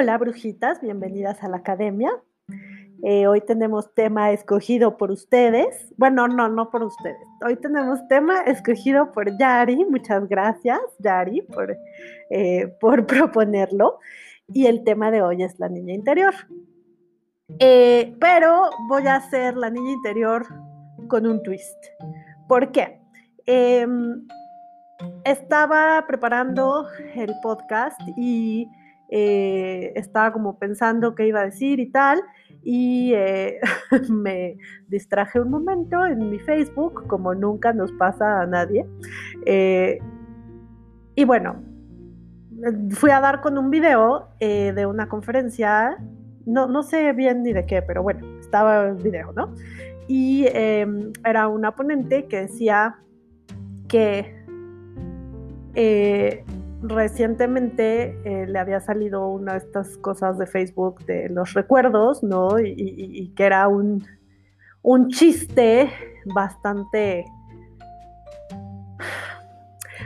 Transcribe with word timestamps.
Hola 0.00 0.16
brujitas, 0.16 0.80
bienvenidas 0.80 1.42
a 1.42 1.48
la 1.50 1.58
academia. 1.58 2.10
Eh, 3.02 3.26
hoy 3.26 3.42
tenemos 3.42 3.92
tema 3.92 4.30
escogido 4.30 4.96
por 4.96 5.10
ustedes. 5.10 5.92
Bueno, 5.98 6.26
no, 6.26 6.48
no 6.48 6.70
por 6.70 6.84
ustedes. 6.84 7.18
Hoy 7.44 7.56
tenemos 7.56 8.08
tema 8.08 8.40
escogido 8.46 9.12
por 9.12 9.36
Yari. 9.38 9.84
Muchas 9.84 10.26
gracias, 10.26 10.80
Yari, 11.00 11.42
por, 11.42 11.76
eh, 12.30 12.74
por 12.80 13.04
proponerlo. 13.06 13.98
Y 14.48 14.64
el 14.64 14.84
tema 14.84 15.10
de 15.10 15.20
hoy 15.20 15.42
es 15.42 15.58
la 15.58 15.68
niña 15.68 15.92
interior. 15.92 16.32
Eh, 17.58 18.16
pero 18.18 18.70
voy 18.88 19.06
a 19.06 19.16
hacer 19.16 19.54
la 19.54 19.68
niña 19.68 19.92
interior 19.92 20.46
con 21.08 21.26
un 21.26 21.42
twist. 21.42 21.76
¿Por 22.48 22.72
qué? 22.72 23.02
Em, 23.44 24.26
estaba 25.24 26.02
preparando 26.06 26.86
el 27.14 27.34
podcast 27.42 28.00
y 28.16 28.66
eh, 29.12 29.92
estaba 29.96 30.32
como 30.32 30.56
pensando 30.56 31.16
qué 31.16 31.26
iba 31.26 31.40
a 31.40 31.44
decir 31.44 31.80
y 31.80 31.90
tal, 31.90 32.22
y 32.62 33.12
eh, 33.14 33.58
me 34.08 34.56
distraje 34.86 35.40
un 35.40 35.50
momento 35.50 36.06
en 36.06 36.30
mi 36.30 36.38
Facebook, 36.38 37.08
como 37.08 37.34
nunca 37.34 37.72
nos 37.72 37.90
pasa 37.92 38.40
a 38.40 38.46
nadie. 38.46 38.86
Eh, 39.46 39.98
y 41.16 41.24
bueno, 41.24 41.56
fui 42.90 43.10
a 43.10 43.20
dar 43.20 43.40
con 43.40 43.58
un 43.58 43.70
video 43.70 44.28
de 44.38 44.86
una 44.86 45.08
conferencia, 45.08 45.96
no, 46.46 46.68
no 46.68 46.82
sé 46.82 47.12
bien 47.12 47.42
ni 47.42 47.52
de 47.52 47.66
qué, 47.66 47.82
pero 47.82 48.02
bueno, 48.02 48.24
estaba 48.38 48.86
el 48.86 48.94
video, 48.94 49.32
¿no? 49.32 49.52
Y 50.06 50.46
era 50.46 51.48
una 51.48 51.74
ponente 51.74 52.26
que 52.26 52.42
decía 52.42 52.98
que 53.88 54.40
recientemente 56.82 58.18
eh, 58.24 58.46
le 58.46 58.58
había 58.58 58.80
salido 58.80 59.28
una 59.28 59.52
de 59.52 59.58
estas 59.58 59.96
cosas 59.98 60.38
de 60.38 60.46
Facebook 60.46 61.04
de 61.04 61.28
los 61.28 61.54
recuerdos, 61.54 62.22
¿no? 62.22 62.58
Y, 62.58 63.32
que 63.36 63.44
era 63.44 63.68
un, 63.68 64.06
un 64.82 65.08
chiste 65.08 65.90
bastante 66.34 67.24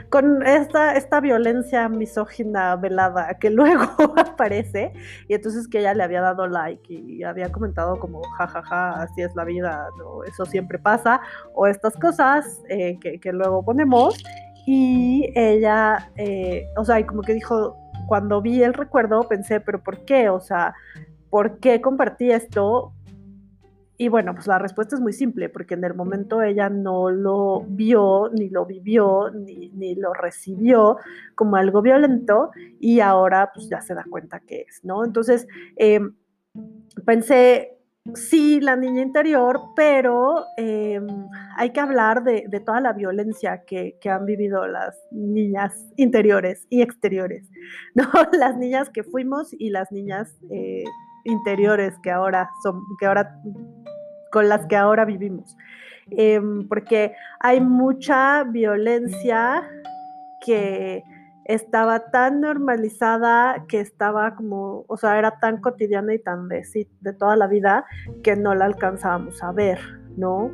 con 0.09 0.45
esta, 0.45 0.95
esta 0.95 1.19
violencia 1.19 1.89
misógina 1.89 2.75
velada 2.75 3.33
que 3.39 3.49
luego 3.49 3.85
aparece, 4.17 4.93
y 5.27 5.33
entonces 5.33 5.67
que 5.67 5.79
ella 5.79 5.93
le 5.93 6.03
había 6.03 6.21
dado 6.21 6.47
like 6.47 6.93
y 6.93 7.23
había 7.23 7.51
comentado 7.51 7.99
como, 7.99 8.21
jajaja, 8.37 8.61
ja, 8.63 8.93
ja, 8.93 9.01
así 9.03 9.21
es 9.21 9.35
la 9.35 9.43
vida, 9.43 9.87
¿no? 9.97 10.23
eso 10.23 10.45
siempre 10.45 10.79
pasa, 10.79 11.21
o 11.53 11.67
estas 11.67 11.95
cosas 11.95 12.63
eh, 12.69 12.97
que, 12.99 13.19
que, 13.19 13.31
luego 13.33 13.63
ponemos, 13.63 14.23
y 14.65 15.31
ella, 15.35 16.11
eh, 16.15 16.67
o 16.75 16.83
sea, 16.83 16.99
y 16.99 17.03
como 17.03 17.21
que 17.21 17.33
dijo, 17.33 17.77
cuando 18.07 18.41
vi 18.41 18.63
el 18.63 18.73
recuerdo 18.73 19.27
pensé, 19.27 19.59
pero 19.59 19.81
¿por 19.83 20.05
qué? 20.05 20.29
O 20.29 20.39
sea, 20.39 20.73
¿por 21.29 21.59
qué 21.59 21.81
compartí 21.81 22.31
esto? 22.31 22.93
Y 23.97 24.09
bueno, 24.09 24.33
pues 24.33 24.47
la 24.47 24.59
respuesta 24.59 24.95
es 24.95 25.01
muy 25.01 25.13
simple, 25.13 25.47
porque 25.47 25.75
en 25.75 25.83
el 25.85 25.93
momento 25.93 26.41
ella 26.41 26.69
no 26.69 27.09
lo 27.09 27.61
vio, 27.67 28.29
ni 28.33 28.49
lo 28.49 28.65
vivió, 28.65 29.29
ni, 29.31 29.69
ni 29.69 29.95
lo 29.95 30.13
recibió 30.13 30.97
como 31.35 31.55
algo 31.55 31.81
violento 31.81 32.51
y 32.79 32.99
ahora 32.99 33.51
pues 33.53 33.69
ya 33.69 33.81
se 33.81 33.93
da 33.93 34.03
cuenta 34.09 34.41
que 34.41 34.65
es, 34.67 34.83
¿no? 34.83 35.05
Entonces, 35.05 35.47
eh, 35.77 36.01
pensé, 37.05 37.74
sí, 38.13 38.59
la 38.61 38.75
niña 38.75 39.01
interior, 39.01 39.59
pero 39.75 40.45
em, 40.57 41.07
hay 41.57 41.71
que 41.71 41.79
hablar 41.79 42.23
de, 42.23 42.47
toda 42.65 42.79
la 42.79 42.93
violencia 42.93 43.63
que, 43.65 43.97
han 44.05 44.25
vivido 44.25 44.67
las 44.67 44.95
niñas 45.11 45.73
interiores 45.97 46.67
y 46.69 46.81
exteriores, 46.81 47.49
¿no? 47.95 48.05
Las 48.33 48.57
niñas 48.57 48.89
que 48.89 49.03
fuimos 49.03 49.49
y 49.53 49.69
las 49.69 49.91
niñas 49.91 50.37
eh, 50.51 50.83
interiores 51.23 51.95
que 52.03 52.11
ahora 52.11 52.49
son, 52.61 52.81
que 52.99 53.07
ahora, 53.07 53.41
con 54.31 54.47
las 54.49 54.65
que 54.67 54.75
ahora 54.75 55.05
vivimos. 55.05 55.57
Em, 56.11 56.67
porque 56.67 57.15
hay 57.39 57.59
mucha 57.61 58.43
violencia 58.43 59.67
que 60.45 61.03
estaba 61.45 62.11
tan 62.11 62.41
normalizada 62.41 63.65
que 63.67 63.79
estaba 63.79 64.35
como, 64.35 64.83
o 64.87 64.97
sea, 64.97 65.17
era 65.17 65.39
tan 65.39 65.61
cotidiana 65.61 66.13
y 66.13 66.19
tan 66.19 66.49
de, 66.49 66.63
de 67.01 67.13
toda 67.13 67.35
la 67.35 67.47
vida 67.47 67.85
que 68.23 68.35
no 68.35 68.55
la 68.55 68.65
alcanzábamos 68.65 69.41
a 69.43 69.51
ver, 69.51 69.79
¿no? 70.17 70.51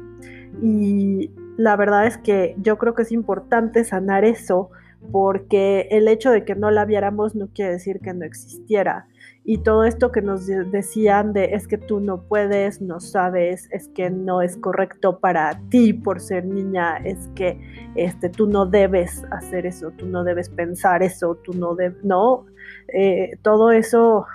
Y 0.62 1.32
la 1.58 1.78
verdad 1.78 2.06
es 2.08 2.18
que 2.18 2.56
yo 2.60 2.78
creo 2.78 2.94
que 2.94 3.04
es 3.04 3.12
importante 3.12 3.84
sanar 3.86 4.26
eso 4.26 4.70
porque 5.12 5.88
el 5.92 6.08
hecho 6.08 6.30
de 6.30 6.44
que 6.44 6.56
no 6.56 6.72
la 6.72 6.86
viéramos 6.86 7.36
no 7.36 7.48
quiere 7.48 7.72
decir 7.72 8.02
que 8.02 8.14
no 8.14 8.26
existiera 8.26 9.08
y 9.44 9.60
todo 9.60 9.86
esto 9.86 10.12
que 10.12 10.22
nos 10.22 10.46
decían 10.46 11.34
de 11.34 11.56
es 11.56 11.68
que 11.68 11.78
tú 11.78 12.00
no 12.00 12.22
puedes, 12.22 12.80
no 12.80 13.00
sabes, 13.00 13.68
es 13.72 13.88
que 13.88 14.12
no 14.12 14.42
es 14.42 14.56
correcto 14.58 15.20
para 15.20 15.60
ti 15.70 15.94
por 15.94 16.20
ser 16.20 16.46
niña, 16.46 16.98
es 16.98 17.28
que 17.34 17.60
este, 17.96 18.30
tú 18.30 18.48
no 18.48 18.68
debes 18.68 19.24
hacer 19.32 19.66
eso, 19.66 19.92
tú 19.92 20.06
no 20.06 20.24
debes 20.24 20.50
pensar 20.50 21.02
eso, 21.02 21.36
tú 21.44 21.54
no 21.54 21.74
debes, 21.74 22.04
no, 22.04 22.46
eh, 22.94 23.32
todo 23.42 23.72
eso 23.72 24.28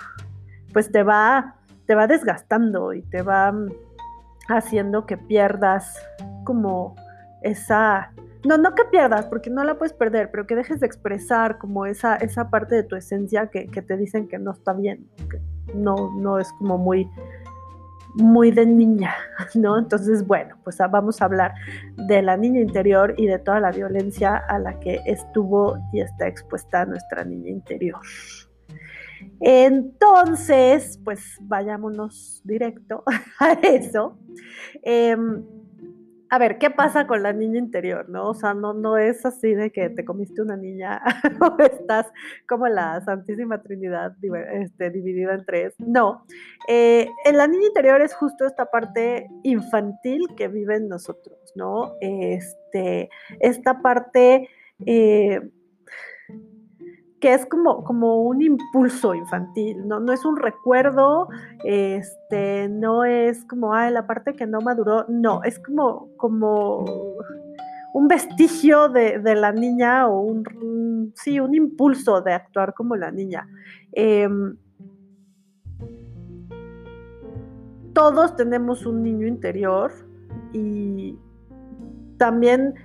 pues 0.73 0.91
te 0.91 1.03
va, 1.03 1.55
te 1.85 1.95
va 1.95 2.05
desgastando 2.07 2.93
y 2.93 3.01
te 3.03 3.21
va 3.21 3.53
haciendo 4.49 5.05
que 5.05 5.17
pierdas 5.17 5.95
como 6.43 6.95
esa 7.41 8.11
no, 8.45 8.57
no 8.57 8.75
que 8.75 8.85
pierdas, 8.85 9.25
porque 9.25 9.49
no 9.49 9.63
la 9.63 9.77
puedes 9.77 9.93
perder, 9.93 10.29
pero 10.31 10.45
que 10.45 10.55
dejes 10.55 10.79
de 10.79 10.87
expresar 10.87 11.57
como 11.57 11.85
esa, 11.85 12.15
esa 12.15 12.49
parte 12.49 12.75
de 12.75 12.83
tu 12.83 12.95
esencia 12.95 13.47
que, 13.47 13.67
te 13.67 13.97
dicen 13.97 14.27
que 14.27 14.37
no 14.39 14.51
está 14.51 14.73
bien, 14.73 15.07
que 15.29 15.41
no, 15.73 16.13
no 16.15 16.39
es 16.39 16.51
como 16.53 16.77
muy, 16.77 17.09
muy 18.15 18.51
de 18.51 18.65
niña, 18.65 19.15
¿no? 19.55 19.77
Entonces, 19.77 20.25
bueno, 20.25 20.55
pues 20.63 20.77
vamos 20.89 21.21
a 21.21 21.25
hablar 21.25 21.53
de 21.95 22.21
la 22.21 22.37
niña 22.37 22.61
interior 22.61 23.13
y 23.17 23.27
de 23.27 23.39
toda 23.39 23.59
la 23.59 23.71
violencia 23.71 24.35
a 24.35 24.59
la 24.59 24.79
que 24.79 25.01
estuvo 25.05 25.77
y 25.93 26.01
está 26.01 26.27
expuesta 26.27 26.85
nuestra 26.85 27.23
niña 27.23 27.49
interior. 27.49 27.99
Entonces, 29.39 30.99
pues 31.03 31.37
vayámonos 31.41 32.41
directo 32.43 33.03
a 33.39 33.53
eso. 33.53 34.17
Em, 34.83 35.43
a 36.29 36.37
ver, 36.39 36.57
¿qué 36.57 36.69
pasa 36.69 37.07
con 37.07 37.23
la 37.23 37.33
niña 37.33 37.59
interior? 37.59 38.09
¿no? 38.09 38.29
O 38.29 38.33
sea, 38.33 38.53
no, 38.53 38.73
no 38.73 38.97
es 38.97 39.25
así 39.25 39.53
de 39.53 39.71
que 39.71 39.89
te 39.89 40.03
comiste 40.03 40.41
una 40.41 40.57
niña 40.57 41.01
o 41.41 41.61
estás 41.61 42.07
como 42.47 42.67
la 42.67 43.01
Santísima 43.01 43.61
Trinidad 43.61 44.13
este, 44.53 44.89
dividida 44.89 45.33
en 45.33 45.45
tres. 45.45 45.73
No. 45.77 46.25
Eh, 46.67 47.09
en 47.25 47.37
la 47.37 47.47
niña 47.47 47.67
interior 47.67 48.01
es 48.01 48.13
justo 48.13 48.45
esta 48.45 48.65
parte 48.65 49.27
infantil 49.43 50.27
que 50.35 50.47
vive 50.47 50.75
en 50.75 50.89
nosotros, 50.89 51.37
¿no? 51.55 51.93
Este, 52.01 53.09
esta 53.39 53.81
parte. 53.81 54.49
Eh, 54.85 55.41
que 57.19 57.33
es 57.33 57.45
como, 57.47 57.83
como 57.83 58.21
un 58.21 58.41
impulso 58.41 59.15
infantil, 59.15 59.87
¿no? 59.87 59.99
no 59.99 60.13
es 60.13 60.23
un 60.23 60.37
recuerdo, 60.37 61.29
este, 61.63 62.69
no 62.69 63.03
es 63.05 63.43
como, 63.45 63.73
ah, 63.73 63.89
la 63.89 64.05
parte 64.05 64.35
que 64.35 64.45
no 64.45 64.61
maduró, 64.61 65.05
no, 65.09 65.41
es 65.43 65.59
como, 65.59 66.09
como 66.17 66.85
un 67.93 68.07
vestigio 68.07 68.89
de, 68.89 69.19
la 69.35 69.51
niña 69.51 70.07
o 70.07 70.21
un, 70.21 71.11
sí, 71.15 71.39
un 71.39 71.55
impulso 71.55 72.21
de 72.21 72.33
actuar 72.33 72.75
como 72.75 72.95
la 72.95 73.09
niña. 73.09 73.47
Em, 73.93 74.55
todos 77.93 78.35
tenemos 78.35 78.85
un 78.85 79.01
niño 79.01 79.25
interior 79.25 79.91
y 80.53 81.17
también 82.17 82.75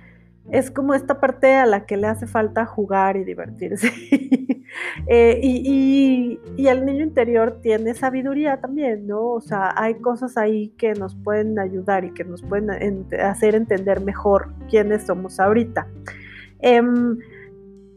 es 0.51 0.71
como 0.71 0.93
esta 0.93 1.19
parte 1.19 1.55
a 1.55 1.65
la 1.65 1.85
que 1.85 1.97
le 1.97 2.07
hace 2.07 2.27
falta 2.27 2.65
jugar 2.65 3.17
y 3.17 3.23
divertirse. 3.23 3.91
Eh, 5.07 5.39
y, 5.43 6.39
el 6.57 6.83
niño 6.83 7.03
interior 7.03 7.59
tiene 7.61 7.93
sabiduría 7.93 8.59
también, 8.59 9.05
¿no? 9.05 9.21
O 9.29 9.41
sea, 9.41 9.71
hay 9.75 9.95
cosas 9.95 10.35
ahí 10.35 10.69
que 10.79 10.93
nos 10.93 11.13
pueden 11.13 11.59
ayudar 11.59 12.05
y 12.05 12.11
que 12.11 12.23
nos 12.23 12.41
pueden 12.41 12.71
hacer 13.21 13.53
entender 13.53 14.01
mejor 14.01 14.51
quiénes 14.71 15.03
somos 15.03 15.39
ahorita. 15.39 15.87
Em, 16.59 17.19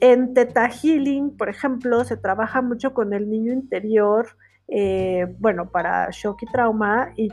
en 0.00 0.34
Teta 0.34 0.68
Healing, 0.68 1.36
por 1.36 1.48
ejemplo, 1.48 2.04
se 2.04 2.18
trabaja 2.18 2.60
mucho 2.60 2.92
con 2.92 3.14
el 3.14 3.30
niño 3.30 3.54
interior, 3.54 4.26
eh, 4.68 5.34
bueno, 5.38 5.70
para 5.70 6.08
shock 6.10 6.42
y 6.42 6.46
trauma 6.46 7.12
y 7.16 7.30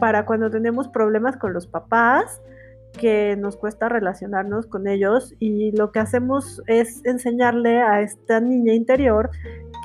para 0.00 0.24
cuando 0.24 0.50
tenemos 0.50 0.88
problemas 0.88 1.36
con 1.36 1.52
los 1.52 1.66
papás, 1.66 2.40
que 2.98 3.36
nos 3.36 3.56
cuesta 3.56 3.88
relacionarnos 3.88 4.66
con 4.66 4.86
ellos 4.86 5.34
y 5.38 5.72
lo 5.76 5.92
que 5.92 6.00
hacemos 6.00 6.62
es 6.66 7.04
enseñarle 7.04 7.80
a 7.80 8.00
esta 8.02 8.40
niña 8.40 8.74
interior 8.74 9.30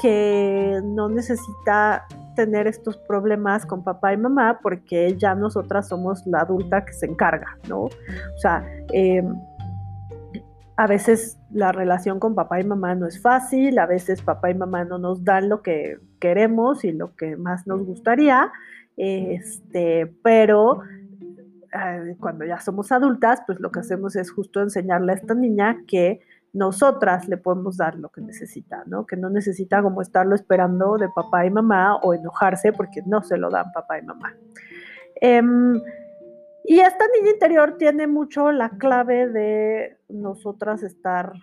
que 0.01 0.79
no 0.83 1.09
necesita 1.09 2.05
tener 2.35 2.67
estos 2.67 2.97
problemas 2.97 3.65
con 3.65 3.83
papá 3.83 4.13
y 4.13 4.17
mamá 4.17 4.59
porque 4.61 5.15
ya 5.17 5.33
nosotras 5.33 5.87
somos 5.87 6.25
la 6.27 6.41
adulta 6.41 6.85
que 6.85 6.93
se 6.93 7.07
encarga, 7.07 7.57
¿no? 7.67 7.85
O 7.85 8.37
sea, 8.37 8.63
em, 8.93 9.35
a 10.77 10.85
veces 10.85 11.39
la 11.51 11.71
relación 11.71 12.19
con 12.19 12.35
papá 12.35 12.59
y 12.61 12.63
mamá 12.63 12.93
no 12.93 13.07
es 13.07 13.19
fácil, 13.19 13.79
a 13.79 13.87
veces 13.87 14.21
papá 14.21 14.51
y 14.51 14.53
mamá 14.53 14.85
no 14.85 14.99
nos 14.99 15.23
dan 15.25 15.49
lo 15.49 15.63
que 15.63 15.97
queremos 16.19 16.83
y 16.83 16.91
lo 16.91 17.15
que 17.15 17.35
más 17.35 17.65
nos 17.65 17.83
gustaría, 17.83 18.51
este, 18.95 20.13
pero 20.23 20.81
eh, 21.73 22.15
cuando 22.19 22.45
ya 22.45 22.59
somos 22.59 22.91
adultas, 22.91 23.41
pues 23.45 23.59
lo 23.59 23.71
que 23.71 23.79
hacemos 23.79 24.15
es 24.15 24.31
justo 24.31 24.61
enseñarle 24.61 25.13
a 25.13 25.15
esta 25.15 25.33
niña 25.33 25.83
que 25.87 26.21
nosotras 26.53 27.27
le 27.27 27.37
podemos 27.37 27.77
dar 27.77 27.95
lo 27.95 28.09
que 28.09 28.21
necesita, 28.21 28.83
¿no? 28.87 29.05
Que 29.05 29.15
no 29.15 29.29
necesita 29.29 29.81
como 29.81 30.01
estarlo 30.01 30.35
esperando 30.35 30.97
de 30.97 31.09
papá 31.09 31.45
y 31.45 31.51
mamá 31.51 31.97
o 31.97 32.13
enojarse 32.13 32.73
porque 32.73 33.01
no 33.05 33.21
se 33.23 33.37
lo 33.37 33.49
dan 33.49 33.71
papá 33.71 33.99
y 33.99 34.03
mamá. 34.03 34.33
Em, 35.21 35.79
y 36.65 36.79
esta 36.79 37.05
niña 37.15 37.31
interior 37.33 37.77
tiene 37.77 38.07
mucho 38.07 38.51
la 38.51 38.69
clave 38.69 39.27
de 39.29 39.97
nosotras 40.09 40.83
estar 40.83 41.33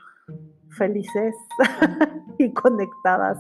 felices 0.71 1.35
y 2.39 2.53
conectadas 2.53 3.39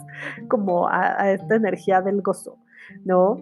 como 0.48 0.88
a, 0.88 1.20
a, 1.20 1.32
esta 1.32 1.56
energía 1.56 2.00
del 2.00 2.22
gozo, 2.22 2.58
¿no? 3.04 3.40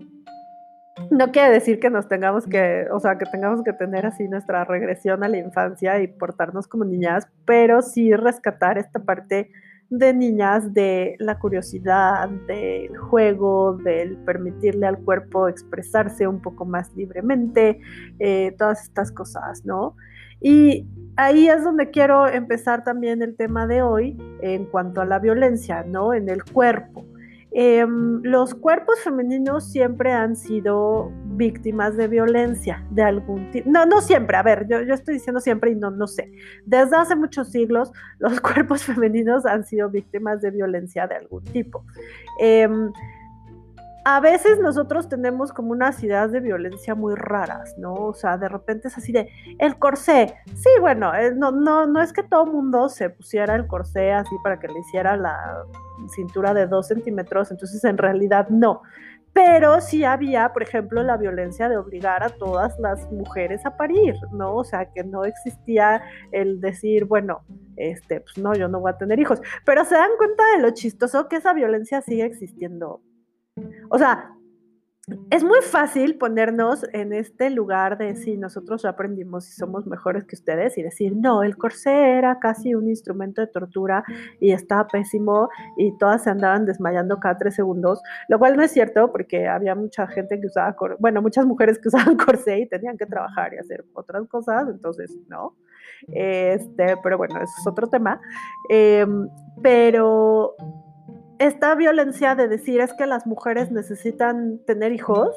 No 1.10 1.30
quiere 1.32 1.50
decir 1.50 1.80
que 1.80 1.90
nos 1.90 2.08
tengamos 2.08 2.46
que, 2.46 2.86
o 2.92 3.00
sea, 3.00 3.16
que 3.16 3.26
tengamos 3.26 3.62
que 3.62 3.72
tener 3.72 4.06
así 4.06 4.28
nuestra 4.28 4.64
regresión 4.64 5.24
a 5.24 5.28
la 5.28 5.38
infancia 5.38 6.00
y 6.02 6.06
portarnos 6.06 6.66
como 6.66 6.84
niñas, 6.84 7.26
pero 7.44 7.82
sí 7.82 8.14
rescatar 8.14 8.78
esta 8.78 9.00
parte 9.00 9.50
de 9.88 10.14
niñas 10.14 10.72
de 10.72 11.16
la 11.18 11.38
curiosidad, 11.38 12.28
del 12.46 12.96
juego, 12.96 13.78
del 13.84 14.16
permitirle 14.18 14.86
al 14.86 14.98
cuerpo 14.98 15.48
expresarse 15.48 16.26
un 16.26 16.40
poco 16.40 16.64
más 16.64 16.94
libremente, 16.96 17.80
eh, 18.18 18.54
todas 18.58 18.84
estas 18.84 19.12
cosas, 19.12 19.64
¿no? 19.66 19.96
Y 20.40 20.86
ahí 21.16 21.48
es 21.48 21.62
donde 21.62 21.90
quiero 21.90 22.26
empezar 22.26 22.84
también 22.84 23.22
el 23.22 23.36
tema 23.36 23.66
de 23.66 23.82
hoy 23.82 24.16
en 24.40 24.64
cuanto 24.64 25.02
a 25.02 25.04
la 25.04 25.18
violencia, 25.18 25.84
¿no? 25.84 26.14
En 26.14 26.28
el 26.28 26.42
cuerpo. 26.42 27.04
Em, 27.54 28.22
los 28.22 28.54
cuerpos 28.54 29.00
femeninos 29.00 29.70
siempre 29.70 30.10
han 30.10 30.36
sido 30.36 31.12
víctimas 31.36 31.96
de 31.98 32.08
violencia 32.08 32.82
de 32.90 33.02
algún 33.02 33.50
tipo. 33.50 33.68
No, 33.68 33.84
no 33.84 34.00
siempre, 34.00 34.38
a 34.38 34.42
ver, 34.42 34.66
yo, 34.68 34.80
yo, 34.82 34.94
estoy 34.94 35.14
diciendo 35.14 35.38
siempre 35.38 35.70
y 35.70 35.74
no, 35.74 35.90
no 35.90 36.06
sé. 36.06 36.32
Desde 36.64 36.96
hace 36.96 37.14
muchos 37.14 37.50
siglos 37.50 37.92
los 38.18 38.40
cuerpos 38.40 38.84
femeninos 38.84 39.44
han 39.44 39.66
sido 39.66 39.90
víctimas 39.90 40.40
de 40.40 40.50
violencia 40.50 41.06
de 41.06 41.16
algún 41.16 41.44
tipo. 41.44 41.84
Em, 42.40 42.90
a 44.04 44.20
veces 44.20 44.58
nosotros 44.58 45.08
tenemos 45.08 45.52
como 45.52 45.70
unas 45.70 46.02
ideas 46.02 46.32
de 46.32 46.40
violencia 46.40 46.94
muy 46.94 47.14
raras, 47.14 47.74
¿no? 47.78 47.94
O 47.94 48.14
sea, 48.14 48.36
de 48.36 48.48
repente 48.48 48.88
es 48.88 48.98
así 48.98 49.12
de, 49.12 49.28
el 49.58 49.78
corsé, 49.78 50.34
sí, 50.54 50.70
bueno, 50.80 51.14
eh, 51.14 51.32
no, 51.34 51.52
no, 51.52 51.86
no 51.86 52.02
es 52.02 52.12
que 52.12 52.22
todo 52.22 52.46
mundo 52.46 52.88
se 52.88 53.10
pusiera 53.10 53.54
el 53.54 53.66
corsé 53.66 54.12
así 54.12 54.34
para 54.42 54.58
que 54.58 54.68
le 54.68 54.80
hiciera 54.80 55.16
la 55.16 55.64
cintura 56.14 56.52
de 56.52 56.66
dos 56.66 56.88
centímetros, 56.88 57.50
entonces 57.50 57.84
en 57.84 57.98
realidad 57.98 58.48
no. 58.48 58.82
Pero 59.32 59.80
sí 59.80 60.04
había, 60.04 60.52
por 60.52 60.62
ejemplo, 60.62 61.02
la 61.02 61.16
violencia 61.16 61.68
de 61.70 61.78
obligar 61.78 62.22
a 62.22 62.28
todas 62.28 62.78
las 62.78 63.10
mujeres 63.10 63.64
a 63.64 63.78
parir, 63.78 64.14
¿no? 64.32 64.56
O 64.56 64.64
sea, 64.64 64.92
que 64.92 65.04
no 65.04 65.24
existía 65.24 66.02
el 66.32 66.60
decir, 66.60 67.06
bueno, 67.06 67.40
este, 67.76 68.20
pues 68.20 68.36
no, 68.36 68.54
yo 68.54 68.68
no 68.68 68.80
voy 68.80 68.90
a 68.90 68.98
tener 68.98 69.18
hijos. 69.18 69.40
Pero 69.64 69.86
se 69.86 69.94
dan 69.94 70.10
cuenta 70.18 70.42
de 70.54 70.62
lo 70.62 70.70
chistoso 70.72 71.28
que 71.28 71.36
esa 71.36 71.54
violencia 71.54 72.02
sigue 72.02 72.26
existiendo. 72.26 73.00
O 73.90 73.98
sea, 73.98 74.32
es 75.30 75.42
muy 75.42 75.60
fácil 75.62 76.16
ponernos 76.16 76.86
en 76.92 77.12
este 77.12 77.50
lugar 77.50 77.98
de 77.98 78.14
si 78.14 78.36
nosotros 78.36 78.84
aprendimos 78.84 79.48
y 79.48 79.52
somos 79.52 79.84
mejores 79.84 80.24
que 80.24 80.36
ustedes 80.36 80.78
y 80.78 80.82
decir, 80.82 81.16
no, 81.16 81.42
el 81.42 81.56
corsé 81.56 82.18
era 82.18 82.38
casi 82.38 82.76
un 82.76 82.88
instrumento 82.88 83.40
de 83.40 83.48
tortura 83.48 84.04
y 84.40 84.52
estaba 84.52 84.86
pésimo 84.86 85.48
y 85.76 85.96
todas 85.98 86.22
se 86.22 86.30
andaban 86.30 86.66
desmayando 86.66 87.18
cada 87.18 87.36
tres 87.36 87.56
segundos, 87.56 88.00
lo 88.28 88.38
cual 88.38 88.56
no 88.56 88.62
es 88.62 88.70
cierto 88.70 89.10
porque 89.10 89.48
había 89.48 89.74
mucha 89.74 90.06
gente 90.06 90.40
que 90.40 90.46
usaba, 90.46 90.76
bueno, 91.00 91.20
muchas 91.20 91.46
mujeres 91.46 91.80
que 91.80 91.88
usaban 91.88 92.16
corsé 92.24 92.60
y 92.60 92.68
tenían 92.68 92.96
que 92.96 93.06
trabajar 93.06 93.54
y 93.54 93.58
hacer 93.58 93.84
otras 93.94 94.28
cosas, 94.28 94.68
entonces, 94.68 95.18
no. 95.28 95.56
Este, 96.12 96.96
pero 97.02 97.18
bueno, 97.18 97.36
eso 97.36 97.52
es 97.60 97.66
otro 97.66 97.88
tema. 97.88 98.20
Em, 98.68 99.28
pero 99.62 100.54
esta 101.46 101.74
violencia 101.74 102.36
de 102.36 102.46
decir 102.46 102.80
es 102.80 102.92
que 102.94 103.06
las 103.06 103.26
mujeres 103.26 103.72
necesitan 103.72 104.60
tener 104.64 104.92
hijos, 104.92 105.28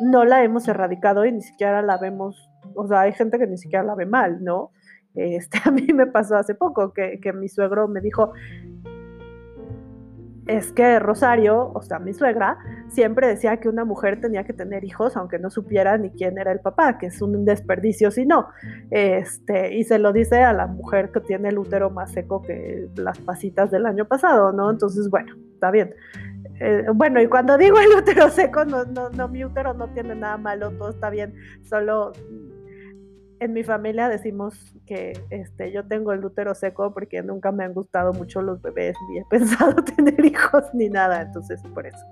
no 0.00 0.26
la 0.26 0.44
hemos 0.44 0.68
erradicado 0.68 1.24
y 1.24 1.32
ni 1.32 1.40
siquiera 1.40 1.80
la 1.80 1.96
vemos, 1.96 2.50
o 2.74 2.86
sea, 2.86 3.00
hay 3.00 3.12
gente 3.12 3.38
que 3.38 3.46
ni 3.46 3.56
siquiera 3.56 3.82
la 3.82 3.94
ve 3.94 4.04
mal, 4.04 4.44
¿no? 4.44 4.72
Este, 5.14 5.58
a 5.64 5.70
mí 5.70 5.86
me 5.94 6.06
pasó 6.06 6.36
hace 6.36 6.54
poco 6.54 6.92
que, 6.92 7.18
que 7.20 7.32
mi 7.32 7.48
suegro 7.48 7.88
me 7.88 8.02
dijo, 8.02 8.32
es 10.46 10.70
que 10.72 10.98
Rosario, 10.98 11.72
o 11.74 11.80
sea, 11.80 11.98
mi 11.98 12.12
suegra, 12.12 12.58
siempre 12.90 13.28
decía 13.28 13.58
que 13.58 13.68
una 13.68 13.84
mujer 13.84 14.20
tenía 14.20 14.44
que 14.44 14.52
tener 14.52 14.84
hijos 14.84 15.16
aunque 15.16 15.38
no 15.38 15.50
supiera 15.50 15.96
ni 15.98 16.10
quién 16.10 16.38
era 16.38 16.52
el 16.52 16.60
papá, 16.60 16.98
que 16.98 17.06
es 17.06 17.20
un 17.22 17.44
desperdicio 17.44 18.10
si 18.10 18.26
no. 18.26 18.48
Este, 18.90 19.74
y 19.74 19.84
se 19.84 19.98
lo 19.98 20.12
dice 20.12 20.42
a 20.42 20.52
la 20.52 20.66
mujer 20.66 21.10
que 21.10 21.20
tiene 21.20 21.50
el 21.50 21.58
útero 21.58 21.90
más 21.90 22.12
seco 22.12 22.42
que 22.42 22.88
las 22.96 23.18
pasitas 23.18 23.70
del 23.70 23.86
año 23.86 24.06
pasado, 24.06 24.52
¿no? 24.52 24.70
Entonces, 24.70 25.08
bueno, 25.10 25.34
está 25.54 25.70
bien. 25.70 25.94
Eh, 26.60 26.86
bueno, 26.94 27.20
y 27.20 27.28
cuando 27.28 27.56
digo 27.56 27.78
el 27.78 27.92
útero 27.96 28.30
seco, 28.30 28.64
no, 28.64 28.84
no, 28.84 29.10
no, 29.10 29.28
mi 29.28 29.44
útero 29.44 29.74
no 29.74 29.88
tiene 29.88 30.14
nada 30.14 30.36
malo, 30.36 30.70
todo 30.72 30.90
está 30.90 31.08
bien, 31.10 31.34
solo 31.62 32.12
en 33.40 33.52
mi 33.52 33.62
familia 33.62 34.08
decimos 34.08 34.54
que 34.86 35.12
este, 35.30 35.72
yo 35.72 35.86
tengo 35.86 36.12
el 36.12 36.24
útero 36.24 36.54
seco 36.54 36.92
porque 36.92 37.22
nunca 37.22 37.52
me 37.52 37.64
han 37.64 37.74
gustado 37.74 38.12
mucho 38.12 38.42
los 38.42 38.60
bebés, 38.62 38.96
ni 39.08 39.18
he 39.18 39.24
pensado 39.30 39.82
tener 39.84 40.24
hijos 40.24 40.64
ni 40.72 40.88
nada, 40.88 41.22
entonces 41.22 41.60
por 41.74 41.86
eso. 41.86 42.04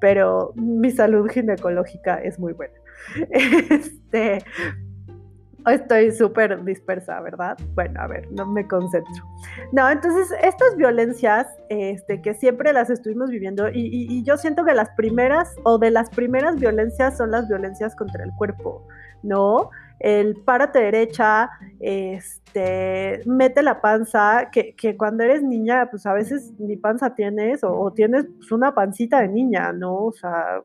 Pero 0.00 0.52
mi 0.56 0.90
salud 0.90 1.28
ginecológica 1.30 2.16
es 2.16 2.38
muy 2.38 2.52
buena. 2.52 2.74
Este, 3.70 4.44
estoy 5.66 6.12
súper 6.12 6.62
dispersa, 6.64 7.20
¿verdad? 7.20 7.56
Bueno, 7.74 8.00
a 8.00 8.06
ver, 8.06 8.30
no 8.30 8.46
me 8.46 8.66
concentro. 8.66 9.24
No, 9.72 9.88
entonces 9.88 10.28
estas 10.42 10.76
violencias, 10.76 11.46
este, 11.68 12.20
que 12.20 12.34
siempre 12.34 12.72
las 12.72 12.90
estuvimos 12.90 13.30
viviendo, 13.30 13.68
y, 13.68 13.88
y 14.08 14.22
yo 14.24 14.36
siento 14.36 14.64
que 14.64 14.74
las 14.74 14.90
primeras, 14.90 15.54
o 15.64 15.78
de 15.78 15.90
las 15.90 16.10
primeras 16.10 16.56
violencias 16.56 17.16
son 17.16 17.30
las 17.30 17.48
violencias 17.48 17.96
contra 17.96 18.24
el 18.24 18.30
cuerpo, 18.32 18.86
¿no? 19.22 19.70
El 20.02 20.36
párate 20.36 20.80
derecha, 20.80 21.48
este, 21.78 23.20
mete 23.24 23.62
la 23.62 23.80
panza, 23.80 24.50
que, 24.50 24.96
cuando 24.96 25.22
eres 25.22 25.44
niña, 25.44 25.88
pues 25.90 26.06
a 26.06 26.12
veces 26.12 26.52
ni 26.58 26.76
panza 26.76 27.14
tienes 27.14 27.62
o, 27.62 27.92
tienes 27.92 28.26
pues, 28.36 28.50
una 28.50 28.74
pancita 28.74 29.20
de 29.20 29.28
niña, 29.28 29.72
¿no? 29.72 30.06
O 30.06 30.12
sea, 30.12 30.60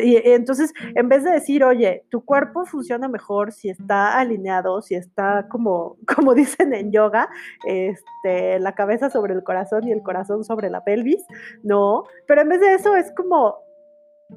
y, 0.00 0.16
entonces 0.30 0.72
en 0.94 1.08
vez 1.08 1.24
de 1.24 1.32
decir, 1.32 1.64
oye, 1.64 2.04
tu 2.08 2.24
cuerpo 2.24 2.64
funciona 2.64 3.08
mejor 3.08 3.50
si 3.50 3.68
está 3.68 4.16
alineado, 4.18 4.80
si 4.80 4.94
está 4.94 5.48
como, 5.48 5.96
como 6.16 6.32
dicen 6.32 6.72
en 6.72 6.92
yoga, 6.92 7.28
este, 7.66 8.60
la 8.60 8.74
cabeza 8.76 9.10
sobre 9.10 9.34
el 9.34 9.42
corazón 9.42 9.88
y 9.88 9.92
el 9.92 10.02
corazón 10.02 10.44
sobre 10.44 10.70
la 10.70 10.84
pelvis, 10.84 11.24
¿no? 11.64 12.04
Pero 12.28 12.42
en 12.42 12.48
vez 12.48 12.60
de 12.60 12.74
eso 12.74 12.94
es 12.94 13.12
como, 13.16 13.56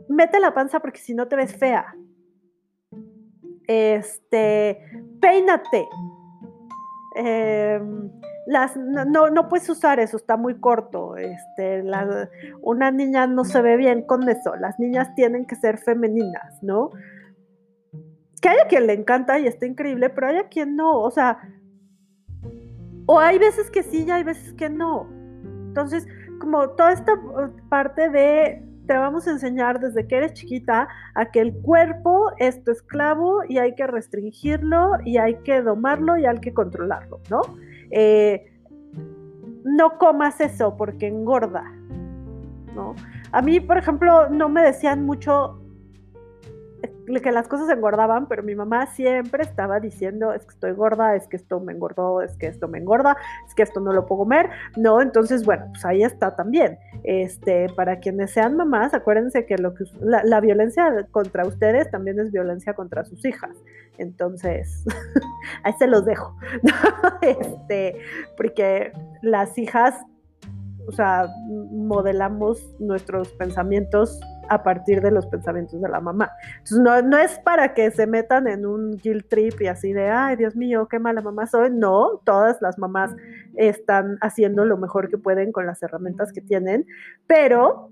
mete 0.10 0.40
la 0.40 0.56
panza 0.56 0.80
porque 0.80 1.00
si 1.00 1.14
no 1.14 1.28
te 1.28 1.36
ves 1.36 1.56
fea, 1.56 1.94
este, 3.68 4.80
peínate. 5.20 5.88
Em, 7.16 8.12
las, 8.48 8.76
no, 8.78 9.30
no, 9.30 9.50
puedes 9.50 9.68
usar 9.70 10.00
eso, 10.00 10.18
está 10.18 10.38
muy 10.38 10.60
corto. 10.60 11.18
Este, 11.18 11.84
una 12.62 12.92
niña 12.92 13.26
no 13.28 13.44
se 13.44 13.62
ve 13.62 13.78
bien 13.78 14.04
con 14.04 14.28
eso. 14.30 14.56
Las 14.56 14.80
niñas 14.80 15.16
tienen 15.16 15.46
que 15.46 15.56
ser 15.56 15.78
femeninas, 15.78 16.62
¿no? 16.62 16.92
Que 18.42 18.50
hay 18.50 18.58
a 18.64 18.68
quien 18.68 18.86
le 18.88 18.94
encanta 18.94 19.40
y 19.40 19.48
está 19.48 19.66
increíble, 19.66 20.10
pero 20.10 20.28
hay 20.28 20.38
a 20.38 20.50
quien 20.50 20.76
no. 20.76 21.00
O 21.00 21.10
sea, 21.10 21.40
o 23.08 23.20
hay 23.20 23.38
veces 23.40 23.72
que 23.72 23.84
sí 23.84 24.06
y 24.08 24.12
hay 24.12 24.24
veces 24.24 24.54
que 24.54 24.70
no. 24.70 25.08
Entonces, 25.68 26.08
como 26.40 26.70
toda 26.72 26.92
esta 26.92 27.20
parte 27.70 28.10
de 28.10 28.65
te 28.88 28.98
vamos 28.98 29.28
a 29.28 29.32
enseñar 29.32 29.80
desde 29.80 30.08
que 30.08 30.18
eres 30.18 30.34
chiquita 30.34 30.88
a 31.14 31.26
que 31.26 31.40
el 31.42 31.54
cuerpo 31.54 32.32
es 32.38 32.64
tu 32.64 32.72
esclavo 32.72 33.44
y 33.48 33.58
hay 33.58 33.76
que 33.76 33.88
restringirlo 33.88 34.98
y 35.04 35.18
hay 35.18 35.36
que 35.44 35.62
domarlo 35.62 36.18
y 36.18 36.26
hay 36.26 36.38
que 36.40 36.54
controlarlo, 36.54 37.20
¿no? 37.30 37.42
Eh, 37.92 38.52
no 39.64 39.98
comas 39.98 40.40
eso 40.42 40.78
porque 40.78 41.08
engorda, 41.08 41.64
¿no? 42.76 42.96
A 43.32 43.42
mí, 43.42 43.60
por 43.60 43.78
ejemplo, 43.78 44.30
no 44.30 44.50
me 44.50 44.62
decían 44.62 45.06
mucho 45.06 45.60
que 47.06 47.32
las 47.32 47.48
cosas 47.48 47.70
engordaban, 47.70 48.28
pero 48.28 48.44
mi 48.44 48.56
mamá 48.56 48.88
siempre 48.88 49.44
estaba 49.44 49.80
diciendo, 49.80 50.34
es 50.34 50.46
que 50.46 50.54
estoy 50.54 50.72
gorda, 50.72 51.16
es 51.16 51.28
que 51.28 51.36
esto 51.36 51.60
me 51.60 51.74
engordó, 51.74 52.22
es 52.22 52.36
que 52.38 52.48
esto 52.48 52.68
me 52.68 52.80
engorda, 52.80 53.18
es 53.48 53.56
que 53.56 53.64
esto 53.64 53.80
no 53.80 53.94
lo 53.94 54.06
puedo 54.06 54.20
comer, 54.20 54.50
¿no? 54.76 55.02
Entonces, 55.02 55.46
bueno, 55.46 55.66
pues 55.72 55.86
ahí 55.86 56.04
está 56.04 56.36
también. 56.36 56.78
Este, 57.04 57.70
para 57.76 58.00
quienes 58.00 58.32
sean 58.32 58.56
mamás, 58.56 58.94
acuérdense 58.94 59.46
que, 59.46 59.58
lo 59.58 59.74
que 59.74 59.86
la, 60.00 60.40
violencia 60.40 61.08
contra 61.12 61.46
ustedes 61.46 61.90
también 61.92 62.20
es 62.20 62.32
violencia 62.32 62.74
contra 62.74 63.06
sus 63.06 63.24
hijas. 63.26 63.56
Entonces, 63.98 64.84
ahí 65.64 65.74
se 65.80 65.88
los 65.88 66.06
dejo. 66.06 66.36
este, 67.22 67.98
porque 68.38 68.92
las 69.22 69.58
hijas 69.58 69.96
o 70.88 70.92
sea, 70.92 71.28
modelamos 71.48 72.76
nuestros 72.80 73.30
pensamientos 73.34 74.20
a 74.50 74.64
partir 74.64 75.02
de 75.02 75.12
los 75.12 75.26
pensamientos 75.28 75.82
de 75.82 75.90
la 75.90 76.00
mamá. 76.00 76.32
Entonces, 76.58 76.80
no, 76.80 77.02
no 77.02 77.18
es 77.18 77.40
para 77.40 77.74
que 77.74 77.92
se 77.92 78.08
metan 78.08 78.48
en 78.48 78.66
un 78.66 78.98
guilt 78.98 79.28
trip 79.30 79.62
y 79.62 79.68
así 79.68 79.94
de, 79.94 80.10
ay, 80.10 80.36
Dios 80.36 80.56
mío, 80.56 80.88
qué 80.90 81.00
mala 81.00 81.22
mamá 81.22 81.48
soy. 81.48 81.70
No, 81.72 82.22
todas 82.26 82.62
las 82.62 82.78
mamás 82.78 83.16
están 83.56 84.18
haciendo 84.22 84.66
lo 84.66 84.78
mejor 84.78 85.10
que 85.10 85.18
pueden 85.18 85.52
con 85.52 85.66
las 85.66 85.82
herramientas 85.84 86.32
que 86.32 86.42
tienen, 86.42 86.86
pero 87.28 87.92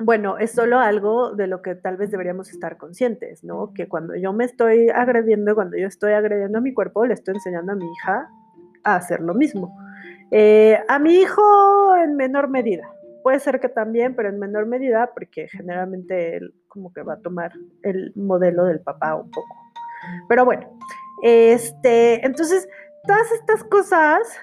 bueno, 0.00 0.38
es 0.38 0.50
solo 0.50 0.80
algo 0.80 1.34
de 1.34 1.46
lo 1.46 1.62
que 1.62 1.76
tal 1.76 1.96
vez 1.96 2.10
deberíamos 2.10 2.50
estar 2.50 2.76
conscientes, 2.76 3.44
¿no? 3.44 3.72
Que 3.72 3.88
cuando 3.88 4.16
yo 4.16 4.32
me 4.32 4.44
estoy 4.44 4.88
agrediendo, 4.88 5.54
cuando 5.54 5.76
yo 5.76 5.86
estoy 5.86 6.12
agrediendo 6.12 6.58
a 6.58 6.60
mi 6.60 6.74
cuerpo, 6.74 7.06
le 7.06 7.14
estoy 7.14 7.34
enseñando 7.34 7.72
a 7.72 7.76
mi 7.76 7.84
hija 7.84 8.28
a 8.82 8.96
hacer 8.96 9.20
lo 9.20 9.34
mismo. 9.34 9.76
Eh, 10.30 10.78
a 10.88 10.98
mi 10.98 11.14
hijo 11.14 11.96
en 11.96 12.16
menor 12.16 12.48
medida, 12.48 12.90
puede 13.24 13.40
ser 13.40 13.58
que 13.58 13.70
también, 13.70 14.14
pero 14.14 14.28
en 14.28 14.38
menor 14.38 14.66
medida, 14.66 15.10
porque 15.14 15.48
generalmente 15.48 16.36
él 16.36 16.54
como 16.68 16.92
que 16.92 17.02
va 17.02 17.14
a 17.14 17.20
tomar 17.20 17.52
el 17.82 18.12
modelo 18.14 18.66
del 18.66 18.80
papá 18.80 19.14
un 19.14 19.30
poco. 19.30 19.56
Pero 20.28 20.44
bueno, 20.44 20.78
este, 21.22 22.24
entonces, 22.24 22.68
todas 23.06 23.32
estas 23.32 23.64
cosas 23.64 24.38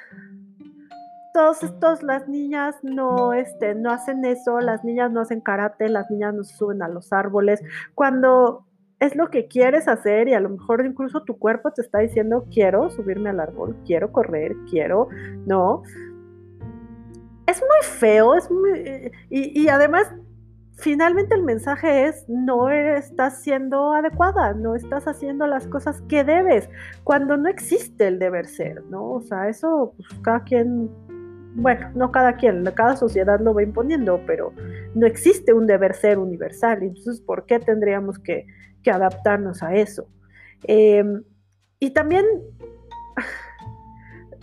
todos 1.33 1.63
estos, 1.63 2.03
las 2.03 2.27
niñas 2.27 2.75
no, 2.83 3.33
este, 3.33 3.73
no 3.75 3.91
hacen 3.91 4.25
eso, 4.25 4.59
las 4.59 4.83
niñas 4.83 5.11
no 5.11 5.21
hacen 5.21 5.39
karate, 5.39 5.88
las 5.88 6.09
niñas 6.11 6.33
no 6.33 6.43
se 6.43 6.57
suben 6.57 6.81
a 6.81 6.89
los 6.89 7.13
árboles, 7.13 7.61
cuando 7.95 8.65
es 9.00 9.15
lo 9.15 9.29
que 9.29 9.47
quieres 9.47 9.88
hacer 9.88 10.27
y 10.27 10.33
a 10.33 10.39
lo 10.39 10.50
mejor 10.50 10.85
incluso 10.85 11.23
tu 11.23 11.39
cuerpo 11.39 11.71
te 11.71 11.81
está 11.81 12.00
diciendo 12.00 12.45
quiero 12.51 12.91
subirme 12.91 13.29
al 13.31 13.39
árbol, 13.39 13.75
quiero 13.85 14.11
correr, 14.11 14.55
quiero, 14.69 15.07
¿no? 15.45 15.83
Es 17.51 17.60
muy 17.60 18.00
feo, 18.00 18.36
es 18.36 18.50
muy... 18.50 19.12
Y, 19.29 19.67
además 19.67 20.08
finalmente 20.77 21.36
el 21.36 21.43
mensaje 21.43 22.08
es 22.08 22.25
no 22.27 22.70
estás 22.70 23.43
siendo 23.43 23.91
adecuada, 23.91 24.53
no 24.53 24.75
estás 24.75 25.08
haciendo 25.08 25.46
las 25.46 25.67
cosas 25.67 26.01
que 26.10 26.24
debes, 26.24 26.70
cuando 27.03 27.38
no 27.38 27.50
existe 27.50 28.08
el 28.08 28.17
deber 28.17 28.48
ser, 28.48 28.84
¿no? 28.86 29.12
O 29.12 29.22
sea, 29.22 29.48
eso 29.48 29.93
pues, 29.96 30.08
cada 30.24 30.43
quien 30.43 30.89
bueno, 31.53 31.91
no 31.93 32.12
cada 32.12 32.38
quien, 32.38 32.63
cada 32.74 32.96
sociedad 32.96 33.39
lo 33.41 33.53
va 33.53 33.62
imponiendo, 33.63 34.22
pero 34.25 34.53
no 34.96 35.05
existe 35.05 35.51
un 35.51 35.67
deber 35.67 35.93
ser 35.93 36.17
universal. 36.17 36.81
Entonces, 36.81 37.20
¿por 37.20 37.46
qué 37.46 37.60
tendríamos 37.60 38.17
que, 38.17 38.48
adaptarnos 38.89 39.62
a 39.62 39.75
eso? 39.75 40.08
Em, 40.63 41.24
y 41.79 41.91
también 41.91 42.25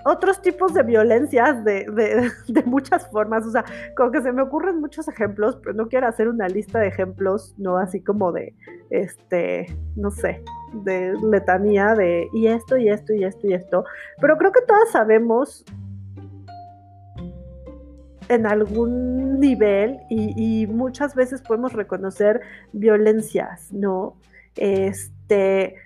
otros 0.05 0.41
tipos 0.43 0.75
de 0.75 0.83
violencias 0.83 1.65
de, 1.65 1.87
de, 2.49 2.63
muchas 2.65 3.09
formas, 3.11 3.47
o 3.47 3.51
sea, 3.51 3.65
como 3.97 4.11
que 4.11 4.23
se 4.23 4.33
me 4.33 4.43
ocurren 4.43 4.81
muchos 4.81 5.09
ejemplos, 5.09 5.57
pero 5.63 5.75
no 5.75 5.89
quiero 5.89 6.07
hacer 6.07 6.29
una 6.29 6.49
lista 6.49 6.79
de 6.79 6.89
ejemplos, 6.89 7.55
no 7.59 7.77
así 7.77 8.01
como 8.01 8.33
de, 8.33 8.55
este, 8.91 9.67
no 9.97 10.11
sé, 10.11 10.43
de 10.85 11.15
letanía 11.23 11.95
de 11.95 12.29
y 12.33 12.47
esto 12.47 12.77
y 12.77 12.89
esto 12.89 13.13
y 13.13 13.25
esto 13.25 13.47
y 13.47 13.55
esto, 13.55 13.85
pero 14.21 14.37
creo 14.37 14.53
que 14.53 14.63
todas 14.63 14.91
sabemos 14.91 15.65
en 18.29 18.47
algún 18.47 19.41
nivel 19.41 20.01
y, 20.11 20.67
muchas 20.67 21.15
veces 21.15 21.41
podemos 21.43 21.73
reconocer 21.73 22.41
violencias, 22.73 23.73
¿no? 23.73 24.17
Este, 24.57 25.77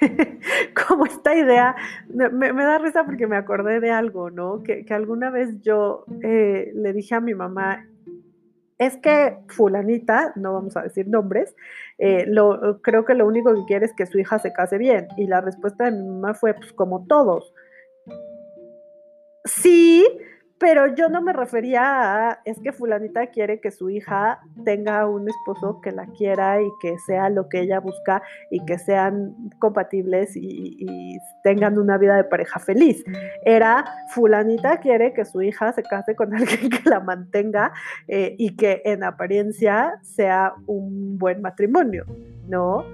como 0.88 1.06
esta 1.06 1.34
idea, 1.34 1.74
me, 2.08 2.52
da 2.52 2.78
risa 2.78 3.04
porque 3.04 3.26
me 3.26 3.36
acordé 3.36 3.80
de 3.80 3.90
algo, 3.90 4.30
¿no? 4.30 4.62
Que, 4.62 4.84
alguna 4.90 5.30
vez 5.30 5.60
yo 5.62 6.04
eh, 6.22 6.72
le 6.74 6.92
dije 6.92 7.14
a 7.14 7.20
mi 7.20 7.34
mamá, 7.34 7.86
es 8.78 8.96
que 8.98 9.38
fulanita, 9.48 10.32
no 10.36 10.52
vamos 10.52 10.76
a 10.76 10.82
decir 10.82 11.08
nombres, 11.08 11.54
eh, 11.98 12.24
lo, 12.26 12.80
creo 12.82 13.04
que 13.04 13.14
lo 13.14 13.26
único 13.26 13.54
que 13.54 13.64
quiere 13.66 13.86
es 13.86 13.94
que 13.94 14.06
su 14.06 14.18
hija 14.18 14.38
se 14.38 14.52
case 14.52 14.78
bien. 14.78 15.08
Y 15.16 15.26
la 15.26 15.40
respuesta 15.40 15.84
de 15.84 15.92
mi 15.92 16.06
mamá 16.06 16.34
fue, 16.34 16.54
pues 16.54 16.72
como 16.72 17.06
todos. 17.06 17.54
Sí, 19.44 20.06
pero 20.58 20.94
yo 20.94 21.08
no 21.08 21.20
me 21.20 21.32
refería 21.32 22.30
a, 22.30 22.40
es 22.44 22.58
que 22.60 22.72
fulanita 22.72 23.26
quiere 23.26 23.60
que 23.60 23.70
su 23.70 23.90
hija 23.90 24.40
tenga 24.64 25.06
un 25.06 25.28
esposo 25.28 25.80
que 25.82 25.92
la 25.92 26.06
quiera 26.06 26.62
y 26.62 26.68
que 26.80 26.98
sea 27.06 27.28
lo 27.28 27.48
que 27.48 27.60
ella 27.60 27.80
busca 27.80 28.22
y 28.50 28.64
que 28.64 28.78
sean 28.78 29.34
compatibles 29.58 30.32
y, 30.34 31.18
tengan 31.42 31.78
una 31.78 31.96
vida 31.96 32.16
de 32.16 32.24
pareja 32.24 32.58
feliz. 32.58 33.04
Era, 33.44 33.84
fulanita 34.10 34.78
quiere 34.80 35.12
que 35.12 35.24
su 35.24 35.42
hija 35.42 35.72
se 35.72 35.82
case 35.84 36.16
con 36.16 36.34
alguien 36.34 36.70
que 36.70 36.90
la 36.90 36.98
mantenga 36.98 37.72
eh, 38.08 38.34
y 38.36 38.56
que 38.56 38.82
en 38.84 39.04
apariencia 39.04 39.94
sea 40.02 40.54
un 40.66 41.18
buen 41.18 41.40
matrimonio, 41.42 42.04
¿no? 42.48 42.84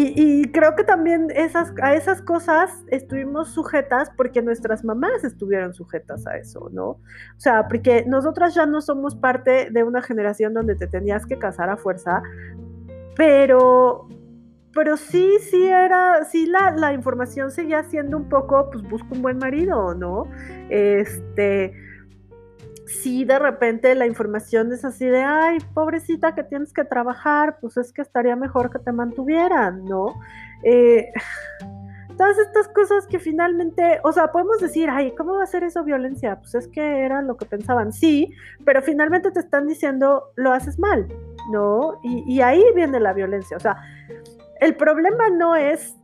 Y, 0.00 0.52
creo 0.52 0.76
que 0.76 0.84
también 0.84 1.26
esas, 1.34 1.72
a 1.82 1.94
esas 1.94 2.22
cosas 2.22 2.84
estuvimos 2.86 3.48
sujetas 3.48 4.10
porque 4.16 4.42
nuestras 4.42 4.84
mamás 4.84 5.24
estuvieron 5.24 5.74
sujetas 5.74 6.24
a 6.28 6.36
eso, 6.36 6.70
¿no? 6.72 6.90
O 6.90 7.00
sea, 7.38 7.66
porque 7.66 8.04
nosotras 8.06 8.54
ya 8.54 8.64
no 8.64 8.80
somos 8.80 9.16
parte 9.16 9.70
de 9.72 9.82
una 9.82 10.00
generación 10.00 10.54
donde 10.54 10.76
te 10.76 10.86
tenías 10.86 11.26
que 11.26 11.36
casar 11.36 11.68
a 11.68 11.76
fuerza, 11.76 12.22
pero, 13.16 14.06
pero 14.72 14.96
sí, 14.96 15.38
sí 15.40 15.66
era, 15.66 16.24
sí 16.24 16.46
la, 16.46 16.70
la 16.76 16.92
información 16.92 17.50
seguía 17.50 17.82
siendo 17.82 18.18
un 18.18 18.28
poco, 18.28 18.70
pues 18.70 18.88
busca 18.88 19.08
un 19.10 19.22
buen 19.22 19.38
marido, 19.38 19.94
¿no? 19.94 20.30
Este 20.70 21.72
si 22.88 23.24
de 23.24 23.38
repente 23.38 23.94
la 23.94 24.06
información 24.06 24.72
es 24.72 24.84
así 24.84 25.06
de, 25.06 25.22
ay, 25.22 25.58
pobrecita 25.74 26.34
que 26.34 26.42
tienes 26.42 26.72
que 26.72 26.84
trabajar, 26.84 27.58
pues 27.60 27.76
es 27.76 27.92
que 27.92 28.00
estaría 28.00 28.34
mejor 28.34 28.70
que 28.70 28.78
te 28.78 28.92
mantuvieran, 28.92 29.84
¿no? 29.84 30.14
Eh, 30.64 31.12
todas 32.16 32.38
estas 32.38 32.66
cosas 32.68 33.06
que 33.06 33.18
finalmente, 33.18 34.00
o 34.02 34.12
sea, 34.12 34.32
podemos 34.32 34.58
decir, 34.58 34.88
ay, 34.90 35.14
¿cómo 35.14 35.34
va 35.34 35.44
a 35.44 35.46
ser 35.46 35.64
eso 35.64 35.84
violencia? 35.84 36.40
Pues 36.40 36.54
es 36.54 36.66
que 36.68 37.04
era 37.04 37.20
lo 37.20 37.36
que 37.36 37.44
pensaban, 37.44 37.92
sí, 37.92 38.32
pero 38.64 38.82
finalmente 38.82 39.30
te 39.30 39.40
están 39.40 39.66
diciendo, 39.66 40.32
lo 40.34 40.52
haces 40.52 40.78
mal, 40.78 41.06
¿no? 41.52 42.00
Y, 42.02 42.24
y 42.26 42.40
ahí 42.40 42.64
viene 42.74 43.00
la 43.00 43.12
violencia, 43.12 43.56
o 43.56 43.60
sea, 43.60 43.76
el 44.60 44.76
problema 44.76 45.28
no 45.28 45.54
es 45.56 45.94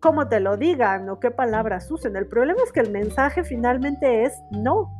cómo 0.00 0.28
te 0.28 0.40
lo 0.40 0.56
digan 0.56 1.08
o 1.10 1.20
qué 1.20 1.30
palabras 1.30 1.90
usen, 1.90 2.16
el 2.16 2.26
problema 2.26 2.60
es 2.64 2.72
que 2.72 2.80
el 2.80 2.90
mensaje 2.90 3.44
finalmente 3.44 4.24
es 4.24 4.32
no, 4.50 4.90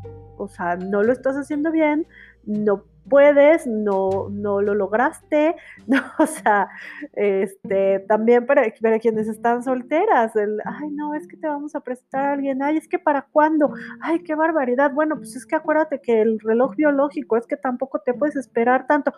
o 0.42 0.48
sea, 0.48 0.76
no 0.76 1.02
lo 1.02 1.12
estás 1.12 1.36
haciendo 1.36 1.70
bien, 1.70 2.06
no 2.44 2.84
puedes, 3.08 3.66
no, 3.66 4.28
no 4.30 4.60
lo 4.60 4.74
lograste, 4.74 5.56
no, 5.86 6.02
o 6.18 6.26
sea, 6.26 6.68
este, 7.14 8.00
también 8.00 8.46
para, 8.46 8.62
para, 8.80 8.98
quienes 8.98 9.28
están 9.28 9.62
solteras, 9.62 10.34
el, 10.36 10.60
ay, 10.64 10.90
no, 10.90 11.14
es 11.14 11.26
que 11.26 11.36
te 11.36 11.48
vamos 11.48 11.74
a 11.74 11.80
prestar 11.80 12.26
a 12.26 12.32
alguien, 12.32 12.62
ay, 12.62 12.76
es 12.76 12.88
que 12.88 12.98
para 12.98 13.22
cuándo, 13.22 13.72
ay, 14.00 14.20
qué 14.20 14.34
barbaridad, 14.34 14.92
bueno, 14.92 15.16
pues 15.16 15.36
es 15.36 15.46
que 15.46 15.56
acuérdate 15.56 16.00
que 16.00 16.20
el 16.20 16.38
reloj 16.40 16.76
biológico 16.76 17.36
es 17.36 17.46
que 17.46 17.56
tampoco 17.56 18.00
te 18.00 18.14
puedes 18.14 18.36
esperar 18.36 18.86
tanto, 18.86 19.12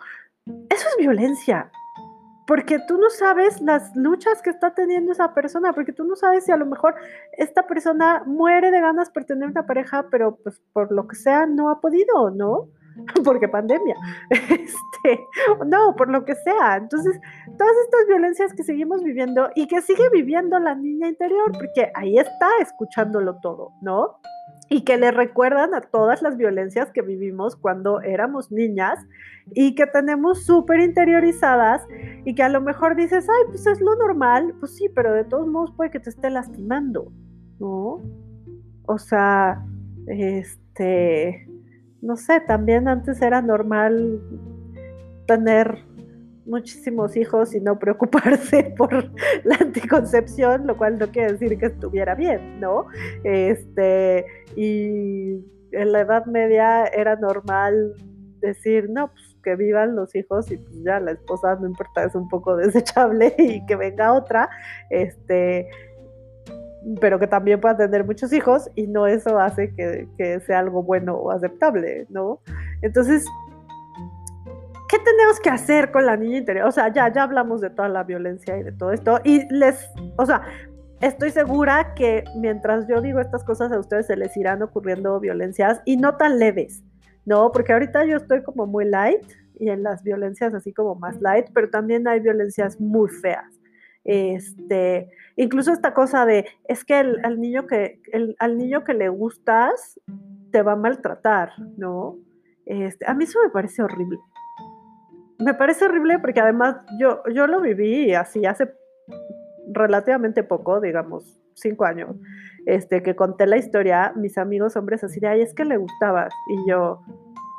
eso 0.46 0.88
es 0.88 0.96
violencia, 0.98 1.70
porque 2.46 2.78
tú 2.86 2.98
no 2.98 3.10
sabes 3.10 3.60
las 3.60 3.94
luchas 3.96 4.42
que 4.42 4.50
está 4.50 4.74
teniendo 4.74 5.12
esa 5.12 5.32
persona, 5.34 5.72
porque 5.72 5.92
tú 5.92 6.04
no 6.04 6.16
sabes 6.16 6.44
si 6.44 6.52
a 6.52 6.56
lo 6.56 6.66
mejor 6.66 6.94
esta 7.32 7.66
persona 7.66 8.22
muere 8.26 8.70
de 8.70 8.80
ganas 8.80 9.10
por 9.10 9.24
tener 9.24 9.48
una 9.48 9.66
pareja, 9.66 10.06
pero 10.10 10.36
pues 10.36 10.60
por 10.72 10.92
lo 10.92 11.06
que 11.08 11.16
sea 11.16 11.46
no 11.46 11.70
ha 11.70 11.80
podido, 11.80 12.30
¿no? 12.30 12.68
Porque 13.24 13.48
pandemia, 13.48 13.96
este, 14.30 15.26
no, 15.66 15.96
por 15.96 16.10
lo 16.10 16.24
que 16.24 16.36
sea. 16.36 16.76
Entonces, 16.76 17.18
todas 17.58 17.74
estas 17.84 18.06
violencias 18.06 18.52
que 18.52 18.62
seguimos 18.62 19.02
viviendo 19.02 19.50
y 19.56 19.66
que 19.66 19.82
sigue 19.82 20.08
viviendo 20.10 20.60
la 20.60 20.76
niña 20.76 21.08
interior, 21.08 21.50
porque 21.52 21.90
ahí 21.94 22.18
está 22.18 22.48
escuchándolo 22.60 23.40
todo, 23.40 23.72
¿no? 23.82 24.20
Y 24.68 24.82
que 24.82 24.96
le 24.96 25.10
recuerdan 25.10 25.74
a 25.74 25.82
todas 25.82 26.22
las 26.22 26.36
violencias 26.36 26.90
que 26.90 27.02
vivimos 27.02 27.56
cuando 27.56 28.00
éramos 28.00 28.50
niñas 28.50 28.98
y 29.52 29.74
que 29.74 29.86
tenemos 29.86 30.44
súper 30.44 30.80
interiorizadas 30.80 31.86
y 32.24 32.34
que 32.34 32.42
a 32.42 32.48
lo 32.48 32.60
mejor 32.60 32.96
dices, 32.96 33.26
ay, 33.28 33.44
pues 33.48 33.66
es 33.66 33.80
lo 33.80 33.94
normal, 33.96 34.54
pues 34.60 34.76
sí, 34.76 34.88
pero 34.94 35.12
de 35.12 35.24
todos 35.24 35.46
modos 35.46 35.72
puede 35.76 35.90
que 35.90 36.00
te 36.00 36.10
esté 36.10 36.30
lastimando, 36.30 37.12
¿no? 37.60 38.00
O 38.86 38.98
sea, 38.98 39.64
este, 40.06 41.46
no 42.00 42.16
sé, 42.16 42.40
también 42.40 42.88
antes 42.88 43.20
era 43.22 43.42
normal 43.42 44.20
tener 45.26 45.84
muchísimos 46.46 47.16
hijos 47.16 47.54
y 47.54 47.60
no 47.60 47.78
preocuparse 47.78 48.74
por 48.76 48.92
la 49.44 49.56
anticoncepción, 49.60 50.66
lo 50.66 50.76
cual 50.76 50.98
no 50.98 51.08
quiere 51.08 51.32
decir 51.32 51.58
que 51.58 51.66
estuviera 51.66 52.14
bien, 52.14 52.60
¿no? 52.60 52.86
Este, 53.24 54.26
y 54.56 55.44
en 55.72 55.92
la 55.92 56.00
Edad 56.00 56.26
Media 56.26 56.86
era 56.86 57.16
normal 57.16 57.94
decir, 58.40 58.88
no, 58.90 59.08
pues 59.08 59.34
que 59.42 59.56
vivan 59.56 59.94
los 59.94 60.14
hijos 60.14 60.50
y 60.50 60.56
pues 60.56 60.82
ya 60.82 60.98
la 61.00 61.12
esposa 61.12 61.54
no 61.56 61.66
importa, 61.66 62.04
es 62.04 62.14
un 62.14 62.28
poco 62.28 62.56
desechable 62.56 63.34
y 63.38 63.64
que 63.66 63.76
venga 63.76 64.12
otra, 64.12 64.48
este, 64.90 65.68
pero 67.00 67.18
que 67.18 67.26
también 67.26 67.60
pueda 67.60 67.76
tener 67.76 68.04
muchos 68.04 68.32
hijos 68.32 68.70
y 68.74 68.86
no 68.86 69.06
eso 69.06 69.38
hace 69.38 69.74
que, 69.74 70.08
que 70.18 70.40
sea 70.40 70.58
algo 70.58 70.82
bueno 70.82 71.14
o 71.14 71.30
aceptable, 71.30 72.06
¿no? 72.08 72.40
Entonces, 72.82 73.24
¿qué 74.94 75.00
tenemos 75.04 75.40
que 75.40 75.50
hacer 75.50 75.90
con 75.90 76.06
la 76.06 76.16
niña 76.16 76.38
interior? 76.38 76.68
O 76.68 76.72
sea, 76.72 76.92
ya, 76.92 77.12
ya 77.12 77.24
hablamos 77.24 77.60
de 77.60 77.70
toda 77.70 77.88
la 77.88 78.04
violencia 78.04 78.56
y 78.56 78.62
de 78.62 78.70
todo 78.70 78.92
esto. 78.92 79.18
Y 79.24 79.44
les, 79.52 79.90
o 80.16 80.24
sea, 80.24 80.42
estoy 81.00 81.30
segura 81.30 81.94
que 81.94 82.22
mientras 82.36 82.86
yo 82.86 83.00
digo 83.00 83.18
estas 83.18 83.42
cosas 83.42 83.72
a 83.72 83.78
ustedes 83.80 84.06
se 84.06 84.16
les 84.16 84.36
irán 84.36 84.62
ocurriendo 84.62 85.18
violencias 85.18 85.82
y 85.84 85.96
no 85.96 86.16
tan 86.16 86.38
leves, 86.38 86.84
¿no? 87.24 87.50
Porque 87.50 87.72
ahorita 87.72 88.04
yo 88.04 88.18
estoy 88.18 88.44
como 88.44 88.66
muy 88.66 88.84
light 88.84 89.24
y 89.58 89.68
en 89.68 89.82
las 89.82 90.04
violencias 90.04 90.54
así 90.54 90.72
como 90.72 90.94
más 90.94 91.20
light, 91.20 91.46
pero 91.52 91.70
también 91.70 92.06
hay 92.06 92.20
violencias 92.20 92.80
muy 92.80 93.08
feas. 93.08 93.60
Este, 94.04 95.10
incluso 95.34 95.72
esta 95.72 95.92
cosa 95.92 96.24
de, 96.24 96.46
es 96.68 96.84
que 96.84 97.00
el, 97.00 97.24
al, 97.24 97.40
niño 97.40 97.66
que, 97.66 98.00
el, 98.12 98.36
al 98.38 98.58
niño 98.58 98.84
que 98.84 98.94
le 98.94 99.08
gustas 99.08 100.00
te 100.52 100.62
va 100.62 100.72
a 100.72 100.76
maltratar, 100.76 101.50
¿no? 101.76 102.16
Este, 102.64 103.04
a 103.08 103.14
mí 103.14 103.24
eso 103.24 103.40
me 103.42 103.50
parece 103.50 103.82
horrible. 103.82 104.18
Me 105.44 105.52
parece 105.52 105.84
horrible 105.84 106.18
porque 106.18 106.40
además 106.40 106.76
yo, 106.98 107.22
yo 107.32 107.46
lo 107.46 107.60
viví 107.60 108.14
así 108.14 108.46
hace 108.46 108.72
relativamente 109.72 110.42
poco, 110.42 110.80
digamos, 110.80 111.38
cinco 111.54 111.84
años, 111.84 112.16
este, 112.64 113.02
que 113.02 113.14
conté 113.14 113.46
la 113.46 113.58
historia, 113.58 114.14
mis 114.16 114.38
amigos 114.38 114.74
hombres 114.76 115.04
así 115.04 115.20
de, 115.20 115.28
ay, 115.28 115.42
es 115.42 115.52
que 115.54 115.66
le 115.66 115.76
gustabas. 115.76 116.32
Y 116.48 116.70
yo, 116.70 116.98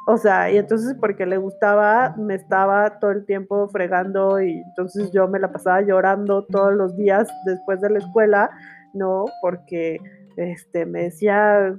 o 0.08 0.18
sea, 0.18 0.52
y 0.52 0.58
entonces 0.58 0.96
porque 1.00 1.28
le 1.28 1.38
gustaba, 1.38 2.16
me 2.18 2.34
estaba 2.34 3.00
todo 3.00 3.12
el 3.12 3.24
tiempo 3.24 3.70
fregando 3.70 4.42
y 4.42 4.64
entonces 4.70 5.12
yo 5.12 5.28
me 5.28 5.40
la 5.40 5.52
pasaba 5.52 5.82
llorando 5.82 6.44
todos 6.46 6.74
los 6.74 6.98
días 6.98 7.28
después 7.46 7.82
de 7.82 7.92
la 7.92 8.00
escuela, 8.00 8.50
¿no? 8.96 9.26
Porque 9.42 10.00
este, 10.38 10.86
me 10.86 11.04
decía 11.04 11.76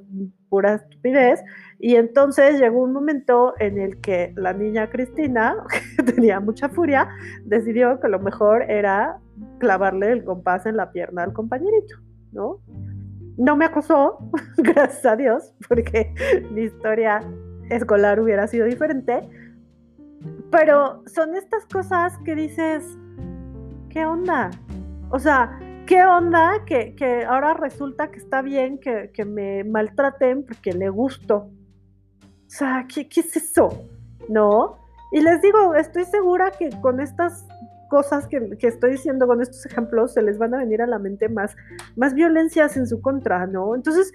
pura 0.48 0.74
estupidez. 0.74 1.42
Y 1.78 1.96
entonces 1.96 2.58
llegó 2.58 2.82
un 2.82 2.92
momento 2.92 3.54
en 3.58 3.78
el 3.78 4.00
que 4.00 4.32
la 4.36 4.52
niña 4.52 4.90
Cristina, 4.90 5.56
que 5.96 6.02
tenía 6.02 6.40
mucha 6.40 6.68
furia, 6.68 7.08
decidió 7.44 8.00
que 8.00 8.08
lo 8.08 8.20
mejor 8.20 8.62
era 8.70 9.18
clavarle 9.58 10.12
el 10.12 10.24
compás 10.24 10.66
en 10.66 10.76
la 10.76 10.92
pierna 10.92 11.22
al 11.22 11.32
compañerito, 11.32 11.96
¿no? 12.32 12.60
No 13.36 13.56
me 13.56 13.66
acusó, 13.66 14.18
gracias 14.56 15.04
a 15.04 15.16
Dios, 15.16 15.54
porque 15.68 16.14
mi 16.52 16.62
historia 16.62 17.20
escolar 17.68 18.18
hubiera 18.20 18.46
sido 18.46 18.66
diferente. 18.66 19.28
Pero 20.50 21.02
son 21.06 21.36
estas 21.36 21.66
cosas 21.66 22.16
que 22.24 22.34
dices, 22.34 22.84
¿qué 23.90 24.06
onda? 24.06 24.50
O 25.10 25.18
sea, 25.18 25.58
¿qué 25.86 26.04
onda 26.04 26.64
que, 26.66 27.24
ahora 27.28 27.54
resulta 27.54 28.10
que 28.10 28.18
está 28.18 28.42
bien 28.42 28.78
que, 28.78 29.24
me 29.24 29.64
maltraten 29.64 30.44
porque 30.44 30.72
le 30.72 30.88
gusto? 30.88 31.50
O 32.22 32.48
sea, 32.50 32.86
¿qué, 32.92 33.08
¿qué, 33.08 33.20
es 33.20 33.36
eso? 33.36 33.88
¿No? 34.28 34.78
Y 35.12 35.20
les 35.20 35.40
digo, 35.40 35.74
estoy 35.74 36.04
segura 36.04 36.50
que 36.50 36.70
con 36.80 37.00
estas 37.00 37.46
cosas 37.88 38.26
que, 38.26 38.56
estoy 38.60 38.92
diciendo, 38.92 39.26
con 39.26 39.40
estos 39.40 39.64
ejemplos, 39.66 40.14
se 40.14 40.22
les 40.22 40.38
van 40.38 40.54
a 40.54 40.58
venir 40.58 40.82
a 40.82 40.86
la 40.86 40.98
mente 40.98 41.28
más, 41.28 41.56
más 41.96 42.14
violencias 42.14 42.76
en 42.76 42.86
su 42.86 43.00
contra, 43.00 43.46
¿no? 43.46 43.74
Entonces, 43.74 44.12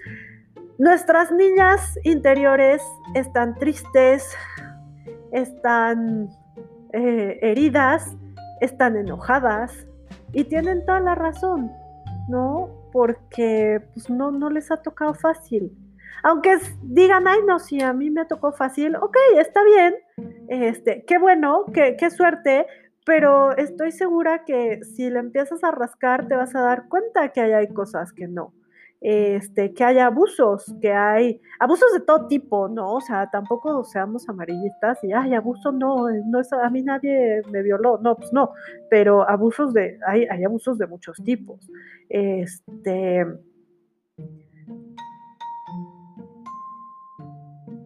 nuestras 0.78 1.32
niñas 1.32 1.98
interiores 2.04 2.82
están 3.14 3.54
tristes, 3.54 4.28
están 5.32 6.28
eh, 6.92 7.38
heridas, 7.40 8.16
están 8.60 8.96
enojadas, 8.96 9.86
y 10.32 10.44
tienen 10.44 10.84
toda 10.84 11.00
la 11.00 11.14
razón, 11.14 11.72
¿no? 12.28 12.70
Porque 12.92 13.80
pues, 13.94 14.10
no, 14.10 14.30
no 14.30 14.50
les 14.50 14.70
ha 14.70 14.78
tocado 14.78 15.14
fácil. 15.14 15.72
Aunque 16.22 16.58
digan, 16.82 17.26
ay, 17.26 17.40
no, 17.46 17.58
si 17.58 17.80
a 17.82 17.92
mí 17.92 18.10
me 18.10 18.24
tocó 18.26 18.52
fácil, 18.52 18.94
ok, 18.96 19.16
está 19.38 19.60
bien, 19.64 19.94
este, 20.48 21.04
qué 21.04 21.18
bueno, 21.18 21.64
qué, 21.74 21.96
qué 21.98 22.10
suerte, 22.10 22.66
pero 23.04 23.56
estoy 23.56 23.90
segura 23.90 24.44
que 24.44 24.84
si 24.84 25.10
le 25.10 25.18
empiezas 25.18 25.64
a 25.64 25.72
rascar 25.72 26.28
te 26.28 26.36
vas 26.36 26.54
a 26.54 26.60
dar 26.60 26.88
cuenta 26.88 27.30
que 27.30 27.40
hay 27.40 27.68
cosas 27.68 28.12
que 28.12 28.28
no 28.28 28.52
este, 29.04 29.74
que 29.74 29.82
hay 29.82 29.98
abusos, 29.98 30.72
que 30.80 30.92
hay 30.92 31.40
abusos 31.58 31.92
de 31.92 32.00
todo 32.00 32.28
tipo, 32.28 32.68
¿no? 32.68 32.94
O 32.94 33.00
sea, 33.00 33.28
tampoco 33.30 33.82
seamos 33.82 34.28
amarillistas 34.28 35.02
y, 35.02 35.12
ay, 35.12 35.34
abuso 35.34 35.72
no, 35.72 36.06
no 36.26 36.40
es, 36.40 36.52
a 36.52 36.70
mí 36.70 36.82
nadie 36.82 37.42
me 37.50 37.62
violó, 37.62 37.98
no, 37.98 38.14
pues 38.16 38.32
no, 38.32 38.52
pero 38.88 39.28
abusos 39.28 39.74
de, 39.74 39.98
hay, 40.06 40.24
hay 40.30 40.44
abusos 40.44 40.78
de 40.78 40.86
muchos 40.86 41.16
tipos. 41.24 41.68
Este, 42.08 43.26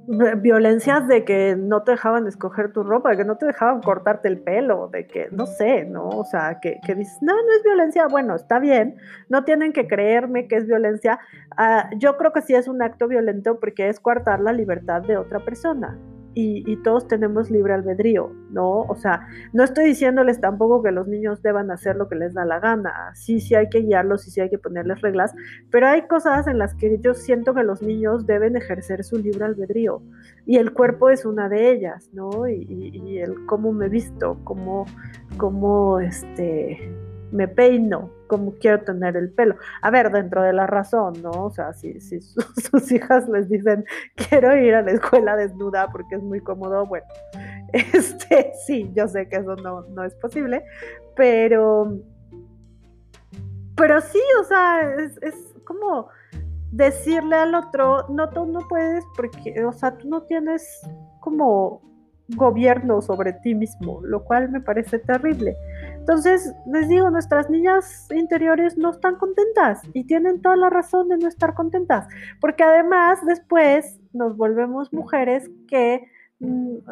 violencias 0.07 1.07
de 1.09 1.25
que 1.25 1.57
no 1.57 1.83
te 1.83 1.93
dejaban 1.93 2.27
escoger 2.27 2.73
tu 2.73 2.83
ropa, 2.83 3.11
de 3.11 3.19
que 3.19 3.25
no 3.25 3.37
te 3.37 3.47
dejaban 3.47 3.81
cortarte 3.83 4.29
el 4.29 4.39
pelo, 4.39 4.89
de 4.89 5.07
que, 5.07 5.29
no 5.31 5.47
sé, 5.47 5.85
¿no? 5.85 6.09
O 6.09 6.25
sea, 6.25 6.59
que, 6.61 6.81
que 6.85 6.95
dices, 6.95 7.19
no, 7.21 7.35
no 7.35 7.53
es 7.57 7.63
violencia, 7.63 8.07
bueno, 8.07 8.35
está 8.35 8.59
bien, 8.59 8.97
no 9.29 9.45
tienen 9.45 9.73
que 9.73 9.87
creerme 9.87 10.49
que 10.49 10.57
es 10.57 10.67
violencia. 10.67 11.19
Ah, 11.57 11.91
yo 11.97 12.17
creo 12.17 12.33
que 12.33 12.43
sí 12.43 12.55
es 12.55 12.69
un 12.69 12.83
acto 12.83 13.09
violento 13.09 13.59
porque 13.59 13.89
es 13.89 14.01
coartar 14.01 14.41
la 14.41 14.53
libertad 14.53 15.03
de 15.03 15.17
otra 15.17 15.41
persona 15.41 15.99
y, 16.39 16.77
todos 16.85 17.09
tenemos 17.09 17.51
libre 17.51 17.73
albedrío, 17.73 18.31
¿no? 18.51 18.83
O 18.83 18.95
sea, 18.95 19.27
no 19.55 19.65
estoy 19.65 19.87
diciéndoles 19.87 20.39
tampoco 20.39 20.83
que 20.83 20.93
los 20.93 21.09
niños 21.09 21.41
deban 21.41 21.71
hacer 21.71 21.97
lo 21.97 22.09
que 22.09 22.15
les 22.15 22.35
da 22.35 22.45
la 22.45 22.61
gana, 22.61 22.93
sí, 23.15 23.41
sí 23.41 23.55
hay 23.55 23.71
que 23.71 23.81
guiarlos 23.81 24.29
y 24.29 24.31
sí 24.31 24.43
hay 24.43 24.51
que 24.51 24.59
ponerles 24.59 25.01
reglas, 25.01 25.35
pero 25.71 25.89
hay 25.89 26.03
cosas 26.03 26.47
en 26.47 26.59
las 26.59 26.75
que 26.75 26.99
yo 27.01 27.15
siento 27.15 27.55
que 27.55 27.63
los 27.63 27.81
niños 27.81 28.27
deben 28.27 28.55
ejercer 28.55 29.03
su 29.03 29.17
libre 29.17 29.47
albedrío 29.47 30.03
y 30.45 30.59
el 30.59 30.75
cuerpo 30.75 31.09
es 31.09 31.25
una 31.25 31.49
de 31.49 31.71
ellas, 31.73 32.11
¿no? 32.13 32.47
Y, 32.47 32.67
y 32.69 33.19
el 33.19 33.47
cómo 33.47 33.73
me 33.73 33.89
visto, 33.89 34.39
cómo, 34.45 34.85
cómo, 35.39 36.01
este 36.01 36.95
me 37.33 37.49
peino 37.49 38.11
como 38.27 38.55
quiero 38.55 38.81
tener 38.83 39.17
el 39.17 39.31
pelo. 39.31 39.57
A 39.83 39.91
ver, 39.91 40.11
dentro 40.11 40.43
de 40.43 40.53
la 40.53 40.67
razón, 40.67 41.23
¿no? 41.23 41.31
O 41.31 41.51
sea, 41.51 41.73
si, 41.73 42.01
si 42.01 42.21
sus 42.71 42.93
hijas 42.93 43.29
les 43.29 43.49
dicen, 43.49 43.85
quiero 44.15 44.57
ir 44.57 44.75
a 44.75 44.83
la 44.83 44.93
escuela 44.93 45.37
desnuda 45.37 45.89
porque 45.91 46.17
es 46.17 46.23
muy 46.23 46.41
cómodo, 46.41 46.87
bueno, 46.87 47.07
este, 47.73 48.53
sí, 48.67 48.91
yo 48.95 49.09
sé 49.09 49.29
que 49.29 49.37
eso 49.37 49.57
no, 49.57 49.83
no 49.83 50.05
es 50.05 50.15
posible, 50.15 50.65
pero, 51.15 51.99
pero 53.77 54.01
sí, 54.01 54.21
o 54.41 54.45
sea, 54.45 54.95
es, 54.95 55.19
es 55.23 55.55
como 55.65 56.09
decirle 56.71 57.37
al 57.37 57.55
otro, 57.55 58.07
no, 58.09 58.29
tú 58.31 58.47
no 58.47 58.61
puedes 58.69 59.05
porque, 59.17 59.65
o 59.65 59.73
sea, 59.73 59.97
tú 59.97 60.09
no 60.09 60.23
tienes 60.23 60.81
como 61.21 61.81
gobierno 62.29 63.01
sobre 63.03 63.33
ti 63.33 63.55
mismo, 63.55 64.01
lo 64.03 64.25
cual 64.25 64.51
me 64.51 64.61
parece 64.61 64.99
terrible. 64.99 65.57
Entonces, 66.09 66.55
les 66.67 66.89
digo, 66.89 67.11
nuestras 67.11 67.51
niñas 67.51 68.07
interiores 68.15 68.79
no 68.79 68.91
están 68.93 69.17
contentas 69.17 69.83
y 69.93 70.05
tienen 70.05 70.41
toda 70.41 70.55
la 70.55 70.71
razón 70.71 71.09
de 71.09 71.19
no 71.19 71.27
estar 71.27 71.55
contentas, 71.55 72.07
porque 72.41 72.63
además 72.63 73.19
después 73.27 73.99
nos 74.13 74.37
volvemos 74.37 74.93
mujeres 74.93 75.51
que 75.67 76.09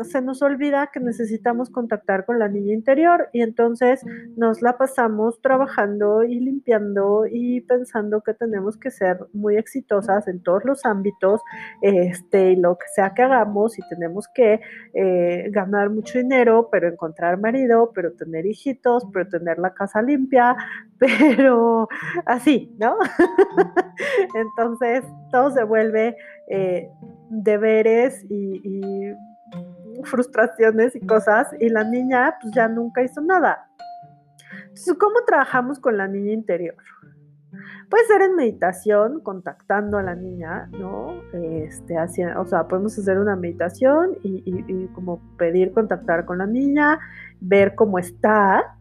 se 0.04 0.22
nos 0.22 0.40
olvida 0.40 0.90
que 0.92 1.00
necesitamos 1.00 1.68
contactar 1.68 2.24
con 2.24 2.38
la 2.38 2.48
niña 2.48 2.72
interior 2.72 3.28
y 3.32 3.42
entonces 3.42 4.00
nos 4.36 4.62
la 4.62 4.78
pasamos 4.78 5.40
trabajando 5.42 6.24
y 6.24 6.40
limpiando 6.40 7.26
y 7.30 7.60
pensando 7.60 8.22
que 8.22 8.32
tenemos 8.32 8.78
que 8.78 8.90
ser 8.90 9.18
muy 9.34 9.56
exitosas 9.56 10.28
en 10.28 10.42
todos 10.42 10.64
los 10.64 10.86
ámbitos, 10.86 11.42
este, 11.82 12.52
y 12.52 12.56
lo 12.56 12.78
que 12.78 12.86
sea 12.94 13.12
que 13.12 13.22
hagamos 13.22 13.78
y 13.78 13.82
tenemos 13.88 14.28
que 14.34 14.60
eh, 14.94 15.48
ganar 15.50 15.90
mucho 15.90 16.18
dinero, 16.18 16.68
pero 16.72 16.88
encontrar 16.88 17.38
marido, 17.38 17.92
pero 17.94 18.12
tener 18.14 18.46
hijitos, 18.46 19.06
pero 19.12 19.28
tener 19.28 19.58
la 19.58 19.74
casa 19.74 20.00
limpia, 20.00 20.56
pero 20.98 21.88
así, 22.24 22.74
¿no? 22.78 22.96
entonces 24.34 25.04
todo 25.30 25.50
se 25.50 25.64
vuelve 25.64 26.16
eh, 26.48 26.88
deberes 27.28 28.24
y 28.30 29.12
frustraciones 30.02 30.96
y 30.96 31.06
cosas 31.06 31.48
y 31.60 31.68
la 31.68 31.84
niña 31.84 32.36
pues 32.40 32.54
ya 32.54 32.68
nunca 32.68 33.02
hizo 33.02 33.20
nada. 33.20 33.68
Entonces, 34.62 34.94
¿cómo 34.98 35.16
trabajamos 35.26 35.78
con 35.78 35.96
la 35.96 36.08
niña 36.08 36.32
interior? 36.32 36.76
Puede 37.88 38.06
ser 38.06 38.22
en 38.22 38.34
meditación, 38.34 39.20
contactando 39.20 39.98
a 39.98 40.02
la 40.02 40.14
niña, 40.14 40.68
¿no? 40.72 41.14
Este, 41.32 41.96
hacia, 41.96 42.40
o 42.40 42.46
sea, 42.46 42.66
podemos 42.66 42.98
hacer 42.98 43.18
una 43.18 43.36
meditación 43.36 44.16
y, 44.22 44.42
y, 44.44 44.86
como 44.88 45.20
pedir 45.36 45.72
contactar 45.72 46.24
con 46.24 46.38
la 46.38 46.46
niña, 46.46 46.98
ver 47.40 47.74
cómo 47.76 47.98
está, 47.98 48.76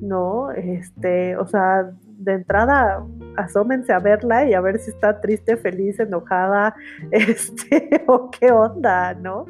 ¿no? 0.00 0.50
Este, 0.52 1.36
o 1.36 1.46
sea, 1.46 1.90
de 2.06 2.32
entrada 2.32 3.04
asómense 3.36 3.92
a 3.92 3.98
verla 3.98 4.44
y 4.44 4.54
a 4.54 4.60
ver 4.60 4.78
si 4.78 4.90
está 4.90 5.20
triste, 5.20 5.56
feliz, 5.56 5.98
enojada, 6.00 6.74
este, 7.10 8.04
o 8.06 8.30
qué 8.30 8.50
onda, 8.50 9.14
¿no? 9.14 9.46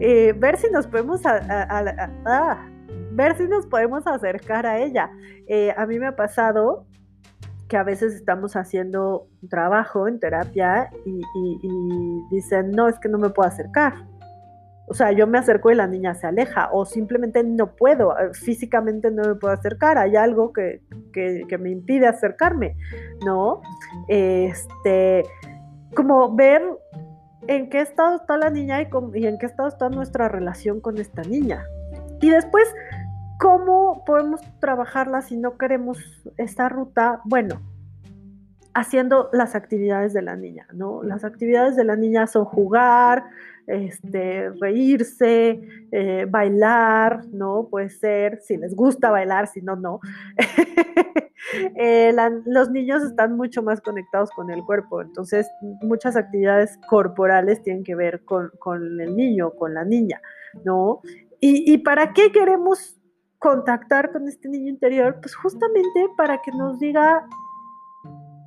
Eh, 0.00 0.34
ver 0.36 0.56
si 0.58 0.70
nos 0.70 0.86
podemos 0.86 1.22
ah, 1.24 2.66
ver 3.12 3.36
si 3.36 3.44
nos 3.44 3.66
podemos 3.66 4.06
acercar 4.06 4.66
a 4.66 4.78
ella. 4.78 5.10
Eh, 5.46 5.72
a 5.76 5.86
mí 5.86 5.98
me 5.98 6.06
ha 6.06 6.16
pasado 6.16 6.86
que 7.68 7.76
a 7.76 7.82
veces 7.82 8.14
estamos 8.14 8.56
haciendo 8.56 9.26
trabajo 9.48 10.06
en 10.06 10.20
terapia 10.20 10.90
y, 11.06 11.22
dicen, 12.30 12.72
no, 12.72 12.88
es 12.88 12.98
que 12.98 13.08
no 13.08 13.18
me 13.18 13.30
puedo 13.30 13.48
acercar. 13.48 13.94
O 14.86 14.94
sea, 14.94 15.12
yo 15.12 15.26
me 15.26 15.38
acerco 15.38 15.70
y 15.70 15.74
la 15.74 15.86
niña 15.86 16.14
se 16.14 16.26
aleja 16.26 16.68
o 16.72 16.84
simplemente 16.84 17.42
no 17.42 17.74
puedo, 17.74 18.18
eh, 18.18 18.34
físicamente 18.34 19.10
no 19.10 19.22
me 19.22 19.34
puedo 19.34 19.54
acercar, 19.54 19.96
hay 19.98 20.16
algo 20.16 20.52
que, 20.52 20.82
me 21.58 21.70
impide 21.70 22.06
acercarme, 22.06 22.76
¿no? 23.24 23.62
Este, 24.08 25.22
como 25.96 26.34
ver 26.34 26.62
en 27.46 27.70
qué 27.70 27.80
estado 27.80 28.16
está 28.16 28.36
la 28.36 28.50
niña 28.50 28.82
y, 28.82 28.88
y 29.14 29.26
en 29.26 29.38
qué 29.38 29.46
estado 29.46 29.68
está 29.68 29.88
nuestra 29.88 30.28
relación 30.28 30.80
con 30.80 30.98
esta 30.98 31.22
niña. 31.22 31.64
Y 32.20 32.30
después 32.30 32.68
¿Cómo 33.38 34.04
podemos 34.04 34.40
trabajarla 34.60 35.20
si 35.22 35.36
no 35.36 35.58
queremos 35.58 35.98
esta 36.36 36.68
ruta? 36.68 37.20
Bueno, 37.24 37.60
haciendo 38.74 39.28
las 39.32 39.54
actividades 39.54 40.12
de 40.12 40.22
la 40.22 40.36
niña, 40.36 40.66
¿no? 40.72 41.02
Las 41.02 41.24
actividades 41.24 41.74
de 41.76 41.84
la 41.84 41.96
niña 41.96 42.26
son 42.26 42.44
jugar, 42.44 43.24
este, 43.66 44.50
reírse, 44.60 45.60
eh, 45.90 46.26
bailar, 46.28 47.24
¿no? 47.32 47.68
Puede 47.70 47.88
ser, 47.88 48.40
si 48.42 48.56
les 48.56 48.74
gusta 48.74 49.10
bailar, 49.10 49.46
si 49.48 49.60
no, 49.62 49.76
no. 49.76 50.00
Eh, 51.76 52.12
los 52.46 52.70
niños 52.70 53.02
están 53.04 53.36
mucho 53.36 53.62
más 53.62 53.80
conectados 53.82 54.30
con 54.30 54.50
el 54.50 54.64
cuerpo, 54.64 55.02
entonces 55.02 55.46
muchas 55.82 56.16
actividades 56.16 56.78
corporales 56.88 57.62
tienen 57.62 57.84
que 57.84 57.94
ver 57.94 58.24
con, 58.24 58.50
el 58.98 59.14
niño, 59.14 59.50
con 59.50 59.74
la 59.74 59.84
niña, 59.84 60.22
¿no? 60.64 61.02
¿Y, 61.40 61.70
¿Y 61.70 61.78
para 61.78 62.12
qué 62.12 62.32
queremos 62.32 62.98
contactar 63.44 64.10
con 64.10 64.26
este 64.26 64.48
niño 64.48 64.70
interior, 64.70 65.18
pues 65.20 65.34
justamente 65.34 66.08
para 66.16 66.40
que 66.40 66.50
nos 66.52 66.78
diga 66.78 67.26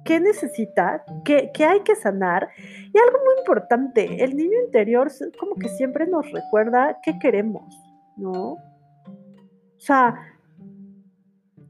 qué 0.08 0.22
necesita, 0.22 1.04
qué, 1.26 1.52
hay 1.66 1.82
que 1.82 1.96
sanar. 1.96 2.48
Y 2.58 2.98
algo 2.98 3.20
muy 3.26 3.36
importante, 3.40 4.24
el 4.24 4.38
niño 4.38 4.58
interior 4.66 5.12
como 5.38 5.56
que 5.56 5.68
siempre 5.68 6.08
nos 6.08 6.32
recuerda 6.32 6.98
qué 7.04 7.20
queremos, 7.20 7.78
¿no? 8.16 8.54
O 8.54 9.80
sea, 9.80 10.16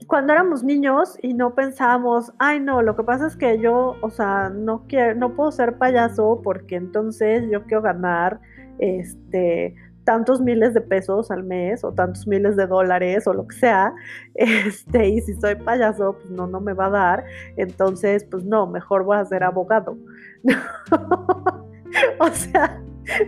cuando 0.05 0.33
éramos 0.33 0.63
niños 0.63 1.17
y 1.23 1.33
no 1.33 1.55
pensábamos, 1.55 2.31
ay 2.37 2.59
no, 2.59 2.83
lo 2.83 2.95
que 2.95 3.03
pasa 3.03 3.25
es 3.25 3.35
que 3.35 3.59
yo, 3.59 3.95
o 4.01 4.09
sea, 4.11 4.49
no 4.49 4.85
quiero, 4.87 5.15
no 5.15 5.35
puedo 5.35 5.51
ser 5.51 5.79
payaso 5.79 6.39
porque 6.43 6.75
entonces 6.75 7.43
yo 7.51 7.63
quiero 7.63 7.81
ganar, 7.81 8.39
este, 8.77 9.73
tantos 10.07 10.39
miles 10.39 10.73
de 10.73 10.79
pesos 10.79 11.31
al 11.31 11.43
mes 11.43 11.83
o 11.83 11.91
tantos 11.91 12.25
miles 12.27 12.55
de 12.55 12.65
dólares 12.65 13.27
o 13.27 13.33
lo 13.33 13.45
que 13.45 13.57
sea, 13.57 13.93
este, 14.35 15.09
y 15.09 15.19
si 15.19 15.33
soy 15.33 15.55
payaso, 15.55 16.13
pues 16.13 16.29
no, 16.29 16.47
no 16.47 16.61
me 16.61 16.71
va 16.71 16.85
a 16.85 16.89
dar, 16.89 17.25
entonces, 17.57 18.23
pues 18.23 18.45
no, 18.45 18.67
mejor 18.67 19.03
voy 19.03 19.17
a 19.17 19.25
ser 19.25 19.43
abogado. 19.43 19.97
o 22.19 22.27
sea, 22.29 22.81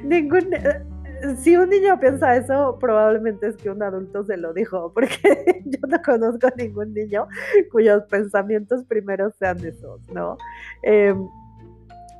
ningún... 0.03 0.51
Si 1.41 1.57
un 1.57 1.67
niño 1.69 1.99
piensa 1.99 2.37
eso, 2.37 2.77
probablemente 2.79 3.47
es 3.47 3.57
que 3.57 3.69
un 3.69 3.83
adulto 3.83 4.23
se 4.23 4.37
lo 4.37 4.53
dijo, 4.53 4.93
porque 4.95 5.61
yo 5.65 5.79
no 5.85 6.01
conozco 6.01 6.47
a 6.47 6.53
ningún 6.55 6.93
niño 6.93 7.27
cuyos 7.73 8.03
pensamientos 8.05 8.85
primeros 8.85 9.35
sean 9.35 9.57
esos, 9.65 9.99
¿no? 10.13 10.37
Em, 10.81 11.27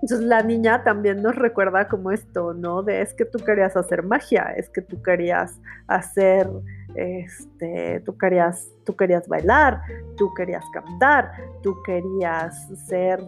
entonces 0.02 0.22
la 0.22 0.42
niña 0.42 0.84
también 0.84 1.22
nos 1.22 1.36
recuerda 1.36 1.88
como 1.88 2.12
esto, 2.12 2.54
¿no? 2.54 2.84
De 2.84 3.02
es 3.02 3.14
que 3.14 3.26
tú 3.26 3.40
querías 3.40 3.76
hacer 3.76 4.04
magia, 4.04 4.54
es 4.56 4.70
que 4.70 4.82
tú 4.82 5.02
querías 5.02 5.60
hacer, 5.88 6.50
este, 6.96 8.02
tú 8.06 8.18
querías, 8.18 8.70
tú 8.86 8.96
querías 8.96 9.28
bailar, 9.28 9.82
tú 10.18 10.34
querías 10.34 10.64
cantar, 10.74 11.32
tú 11.62 11.76
querías 11.86 12.68
ser 12.88 13.20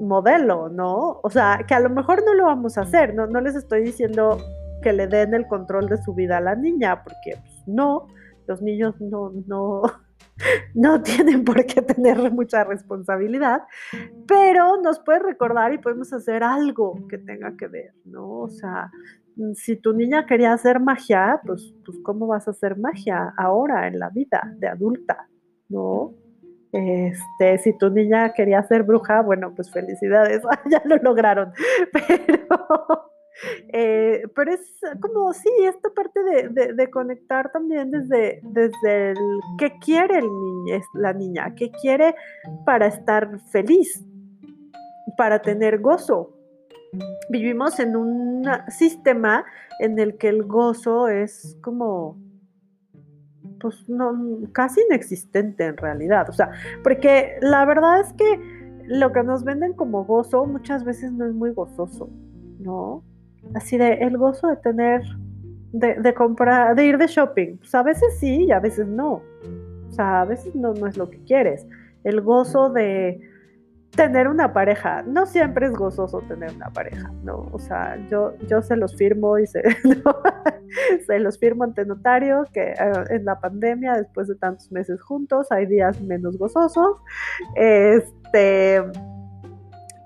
modelo, 0.00 0.68
¿no? 0.68 1.20
O 1.22 1.30
sea, 1.30 1.64
que 1.66 1.74
a 1.74 1.80
lo 1.80 1.90
mejor 1.90 2.24
no 2.24 2.34
lo 2.34 2.44
vamos 2.44 2.78
a 2.78 2.82
hacer, 2.82 3.14
no, 3.14 3.26
no 3.26 3.40
les 3.40 3.54
estoy 3.54 3.82
diciendo 3.82 4.38
que 4.82 4.92
le 4.92 5.06
den 5.06 5.34
el 5.34 5.46
control 5.46 5.88
de 5.88 5.98
su 5.98 6.14
vida 6.14 6.38
a 6.38 6.40
la 6.40 6.54
niña, 6.54 7.02
porque 7.02 7.38
pues, 7.40 7.62
no, 7.66 8.06
los 8.46 8.62
niños 8.62 9.00
no, 9.00 9.32
no, 9.46 9.82
no 10.74 11.02
tienen 11.02 11.44
por 11.44 11.64
qué 11.66 11.82
tener 11.82 12.30
mucha 12.32 12.64
responsabilidad, 12.64 13.62
pero 14.26 14.80
nos 14.80 15.00
puede 15.00 15.20
recordar 15.20 15.72
y 15.72 15.78
podemos 15.78 16.12
hacer 16.12 16.42
algo 16.42 17.06
que 17.08 17.18
tenga 17.18 17.56
que 17.56 17.68
ver, 17.68 17.92
¿no? 18.04 18.40
O 18.40 18.48
sea, 18.48 18.90
mm, 19.36 19.52
si 19.54 19.76
tu 19.76 19.92
niña 19.92 20.26
quería 20.26 20.52
hacer 20.52 20.80
magia, 20.80 21.40
pues, 21.46 21.74
pues 21.84 21.98
¿cómo 22.02 22.26
vas 22.26 22.48
a 22.48 22.52
hacer 22.52 22.78
magia 22.78 23.32
ahora 23.36 23.86
en 23.88 23.98
la 23.98 24.10
vida 24.10 24.52
de 24.58 24.68
adulta, 24.68 25.28
¿no? 25.68 26.14
Este, 26.72 27.58
si 27.58 27.76
tu 27.76 27.90
niña 27.90 28.32
quería 28.32 28.62
ser 28.62 28.82
bruja, 28.82 29.20
bueno, 29.20 29.54
pues 29.54 29.70
felicidades, 29.70 30.42
ya 30.70 30.82
lo 30.86 30.96
lograron, 30.96 31.52
pero 31.92 33.11
eh, 33.68 34.22
pero 34.34 34.52
es 34.52 34.60
como, 35.00 35.32
sí, 35.32 35.50
esta 35.64 35.90
parte 35.90 36.20
de, 36.22 36.90
conectar 36.90 37.50
también 37.52 37.90
desde, 37.90 38.40
desde 38.42 39.12
el 39.12 39.40
qué 39.58 39.78
quiere 39.78 40.18
el 40.18 40.28
la 40.94 41.12
niña, 41.12 41.54
qué 41.54 41.70
quiere 41.70 42.14
para 42.64 42.86
estar 42.86 43.40
feliz, 43.50 44.04
para 45.16 45.40
tener 45.40 45.80
gozo. 45.80 46.36
Vivimos 47.30 47.80
en 47.80 47.96
un 47.96 48.44
sistema 48.68 49.44
en 49.80 49.98
el 49.98 50.18
que 50.18 50.28
el 50.28 50.44
gozo 50.44 51.08
es 51.08 51.56
como, 51.62 52.18
pues 53.60 53.88
no, 53.88 54.14
casi 54.52 54.80
inexistente 54.88 55.64
en 55.64 55.76
realidad. 55.76 56.28
O 56.28 56.32
sea, 56.32 56.50
porque 56.82 57.38
la 57.40 57.64
verdad 57.64 58.00
es 58.00 58.12
que 58.12 58.82
lo 58.86 59.12
que 59.12 59.22
nos 59.22 59.44
venden 59.44 59.72
como 59.72 60.04
gozo 60.04 60.44
muchas 60.44 60.84
veces 60.84 61.12
no 61.12 61.26
es 61.26 61.32
muy 61.32 61.52
gozoso, 61.52 62.10
¿no? 62.58 63.02
Así 63.54 63.76
de 63.78 63.94
el 63.94 64.16
gozo 64.16 64.48
de 64.48 64.56
tener, 64.56 65.02
de, 65.72 66.14
comprar, 66.14 66.74
de 66.74 66.86
ir 66.86 66.98
de 66.98 67.06
shopping. 67.06 67.58
Pues 67.58 67.74
a 67.74 67.82
veces 67.82 68.18
sí 68.18 68.44
y 68.44 68.52
a 68.52 68.60
veces 68.60 68.86
no. 68.86 69.22
O 69.88 69.92
sea, 69.92 70.22
a 70.22 70.24
veces 70.24 70.54
no, 70.54 70.72
no 70.74 70.86
es 70.86 70.96
lo 70.96 71.10
que 71.10 71.22
quieres. 71.24 71.66
El 72.04 72.20
gozo 72.20 72.70
de 72.70 73.20
tener 73.94 74.28
una 74.28 74.52
pareja. 74.52 75.02
No 75.02 75.26
siempre 75.26 75.66
es 75.66 75.72
gozoso 75.72 76.20
tener 76.22 76.54
una 76.54 76.70
pareja, 76.70 77.12
¿no? 77.24 77.48
O 77.52 77.58
sea, 77.58 77.96
yo, 78.10 78.32
yo 78.48 78.62
se 78.62 78.76
los 78.76 78.96
firmo 78.96 79.38
y 79.38 79.46
se, 79.46 79.62
se 81.06 81.18
los 81.18 81.38
firmo 81.38 81.64
ante 81.64 81.84
notario 81.84 82.46
que 82.52 82.70
eh, 82.70 82.92
en 83.10 83.24
la 83.24 83.38
pandemia, 83.38 83.94
después 83.94 84.28
de 84.28 84.36
tantos 84.36 84.72
meses 84.72 85.00
juntos, 85.02 85.52
hay 85.52 85.66
días 85.66 86.00
menos 86.00 86.38
gozosos. 86.38 86.96
Este 87.54 88.82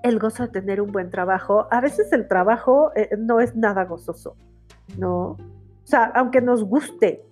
el 0.03 0.19
gozo 0.19 0.43
de 0.43 0.49
tener 0.49 0.81
un 0.81 0.91
buen 0.91 1.09
trabajo. 1.09 1.67
A 1.71 1.81
veces 1.81 2.11
el 2.13 2.27
trabajo 2.27 2.91
eh, 2.95 3.09
no 3.17 3.39
es 3.39 3.55
nada 3.55 3.85
gozoso, 3.85 4.35
¿no? 4.97 5.31
O 5.31 5.37
sea, 5.89 6.05
aunque 6.15 6.41
nos 6.41 6.63
guste, 6.63 7.23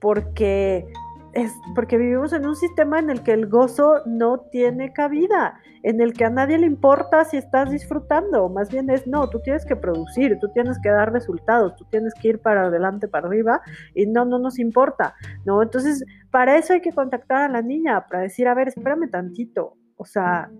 porque 0.00 0.86
es 1.34 1.52
porque 1.74 1.98
vivimos 1.98 2.32
en 2.32 2.46
un 2.46 2.54
sistema 2.54 2.98
en 2.98 3.10
el 3.10 3.22
que 3.22 3.32
el 3.32 3.48
gozo 3.48 4.02
no 4.06 4.38
tiene 4.38 4.92
cabida, 4.92 5.58
en 5.82 6.00
el 6.00 6.12
que 6.12 6.24
a 6.24 6.30
nadie 6.30 6.58
le 6.58 6.66
importa 6.66 7.24
si 7.24 7.36
estás 7.36 7.70
disfrutando, 7.70 8.48
más 8.48 8.70
bien 8.70 8.88
es 8.88 9.06
no, 9.06 9.28
tú 9.28 9.40
tienes 9.40 9.66
que 9.66 9.76
producir, 9.76 10.38
tú 10.40 10.48
tienes 10.52 10.78
que 10.80 10.90
dar 10.90 11.12
resultados, 11.12 11.74
tú 11.76 11.84
tienes 11.90 12.14
que 12.14 12.28
ir 12.28 12.40
para 12.40 12.66
adelante, 12.66 13.08
para 13.08 13.26
arriba 13.26 13.60
y 13.94 14.06
no, 14.06 14.24
no 14.24 14.38
nos 14.38 14.58
importa, 14.58 15.14
¿no? 15.44 15.62
Entonces, 15.62 16.04
para 16.30 16.56
eso 16.56 16.72
hay 16.72 16.80
que 16.80 16.92
contactar 16.92 17.42
a 17.42 17.48
la 17.48 17.62
niña, 17.62 18.06
para 18.06 18.22
decir, 18.22 18.46
a 18.46 18.54
ver, 18.54 18.68
espérame 18.68 19.10
tantito, 19.10 19.76
o 19.96 20.04
sea, 20.04 20.50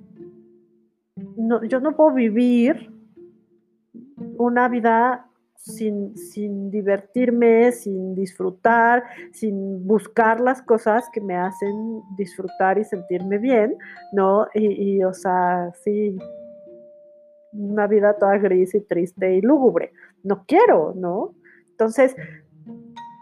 no, 1.17 1.63
yo 1.65 1.81
no 1.81 1.97
puedo 1.97 2.13
vivir 2.13 2.91
una 4.37 4.69
vida 4.69 5.27
sin, 5.57 6.17
sin, 6.17 6.71
divertirme, 6.71 7.73
sin 7.73 8.15
disfrutar, 8.15 9.03
sin 9.33 9.87
buscar 9.87 10.41
las 10.41 10.61
cosas 10.61 11.09
que 11.13 11.21
me 11.21 11.37
hacen 11.37 12.03
disfrutar 12.17 12.79
y 12.79 12.85
sentirme 12.85 13.39
bien, 13.39 13.77
¿no? 14.13 14.47
Y, 14.53 14.97
y, 14.97 15.05
o 15.05 15.15
sea, 15.15 15.73
sí, 15.83 16.19
una 17.53 17.87
vida 17.87 18.19
toda 18.19 18.37
gris 18.39 18.75
y 18.75 18.81
triste 18.81 19.37
y 19.37 19.41
lúgubre. 19.41 19.93
No 20.23 20.45
quiero, 20.47 20.93
¿no? 20.97 21.35
Entonces, 21.71 22.15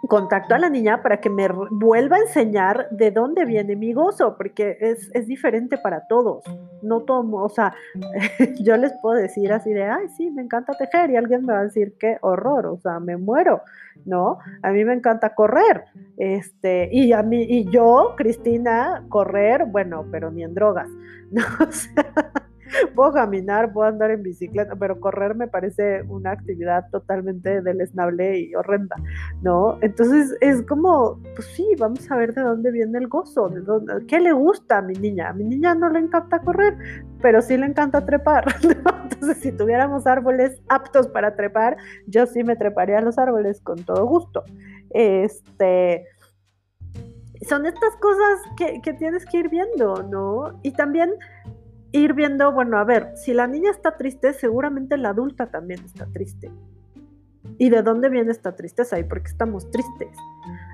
contacto 0.09 0.55
a 0.55 0.59
la 0.59 0.69
niña 0.69 1.03
para 1.03 1.21
que 1.21 1.31
me 1.31 1.49
vuelva 1.71 2.17
a 2.17 2.21
enseñar 2.21 2.89
de 2.91 3.11
dónde 3.11 3.45
viene 3.45 3.77
mi 3.77 3.93
gozo, 3.93 4.37
porque 4.37 4.77
es, 4.81 5.27
diferente 5.27 5.79
para 5.79 6.07
todos. 6.09 6.45
No 6.83 7.03
tomo, 7.03 7.45
o 7.45 7.49
sea, 7.49 7.75
yo 8.61 8.77
les 8.77 8.93
puedo 9.01 9.17
decir 9.17 9.53
así 9.53 9.73
de, 9.73 9.85
ay, 9.85 10.09
sí, 10.09 10.31
me 10.31 10.43
encanta 10.43 10.75
tejer, 10.75 11.11
y 11.11 11.17
alguien 11.17 11.47
me 11.47 11.53
va 11.53 11.61
a 11.61 11.65
decir, 11.65 11.95
qué 11.99 12.19
horror, 12.21 12.67
o 12.67 12.79
sea, 12.79 12.99
me 12.99 13.17
muero, 13.17 13.63
¿no? 14.05 14.39
A 14.63 14.71
mí 14.71 14.85
me 14.85 14.95
encanta 14.95 15.35
correr, 15.35 15.85
este, 16.17 16.89
y 16.93 17.13
a 17.13 17.23
mí, 17.23 17.47
y 17.49 17.71
yo, 17.71 18.15
Cristina, 18.17 19.05
correr, 19.09 19.67
bueno, 19.67 20.05
pero 20.11 20.31
ni 20.31 20.43
en 20.43 20.55
drogas, 20.55 20.89
¿no? 21.31 21.43
puedo 22.95 23.13
caminar, 23.13 23.73
puedo 23.73 23.89
andar 23.89 24.11
en 24.11 24.23
bicicleta, 24.23 24.77
pero 24.77 25.01
correr 25.01 25.35
me 25.35 25.49
parece 25.49 26.03
una 26.09 26.33
actividad 26.33 26.89
totalmente 26.91 27.61
deleznable 27.61 28.39
y 28.39 28.55
horrenda, 28.55 28.97
¿no? 29.43 29.79
Entonces 29.81 30.37
es 30.41 30.63
como, 30.63 31.21
pues 31.35 31.47
sí, 31.55 31.67
vamos 31.79 32.11
a 32.11 32.17
ver 32.17 32.35
de 32.35 32.43
dónde 32.43 32.71
viene 32.71 32.99
el 32.99 33.09
gozo, 33.09 33.49
de 33.49 33.61
dónde, 33.61 34.07
qué 34.07 34.21
le 34.21 34.33
gusta 34.33 34.79
a 34.79 34.83
mi 34.83 34.95
niña. 34.95 35.31
A 35.31 35.33
mi 35.33 35.45
niña 35.45 35.75
no 35.75 35.89
le 35.89 36.01
encanta 36.01 36.41
correr, 36.41 36.77
pero 37.21 37.43
sí 37.43 37.57
le 37.57 37.67
encanta 37.67 38.05
trepar. 38.05 38.45
Entonces 39.03 39.39
si 39.39 39.53
tuviéramos 39.53 40.07
árboles 40.07 40.61
aptos 40.69 41.09
para 41.09 41.37
trepar, 41.37 41.77
yo 42.07 42.27
sí 42.27 42.45
me 42.45 42.57
treparía 42.57 42.99
a 42.99 43.03
los 43.03 43.19
árboles 43.19 43.61
con 43.61 43.83
todo 43.85 44.07
gusto. 44.07 44.45
Este 44.91 46.07
son 47.49 47.67
estas 47.67 47.97
cosas 47.97 48.41
que, 48.57 48.81
que, 48.83 48.93
tienes 48.93 49.27
que 49.27 49.39
ir 49.39 49.49
viendo, 49.49 50.03
¿no? 50.05 50.61
Y 50.63 50.73
también 50.73 51.11
ir 51.93 52.15
viendo, 52.15 52.53
bueno, 52.53 52.79
a 52.79 52.85
ver, 52.85 53.13
si 53.17 53.35
la 53.35 53.47
niña 53.47 53.71
está 53.71 53.97
triste, 53.97 54.33
seguramente 54.33 54.97
la 54.97 55.11
adulta 55.11 55.51
también 55.51 55.85
está 55.85 56.07
triste. 56.07 56.51
¿Y 57.59 57.71
de 57.71 57.83
dónde 57.83 58.09
viene 58.09 58.33
esta 58.33 58.57
tristeza? 58.57 58.99
¿Y 58.99 59.05
por 59.05 59.23
qué 59.23 59.29
estamos 59.29 59.71
tristes? 59.71 60.17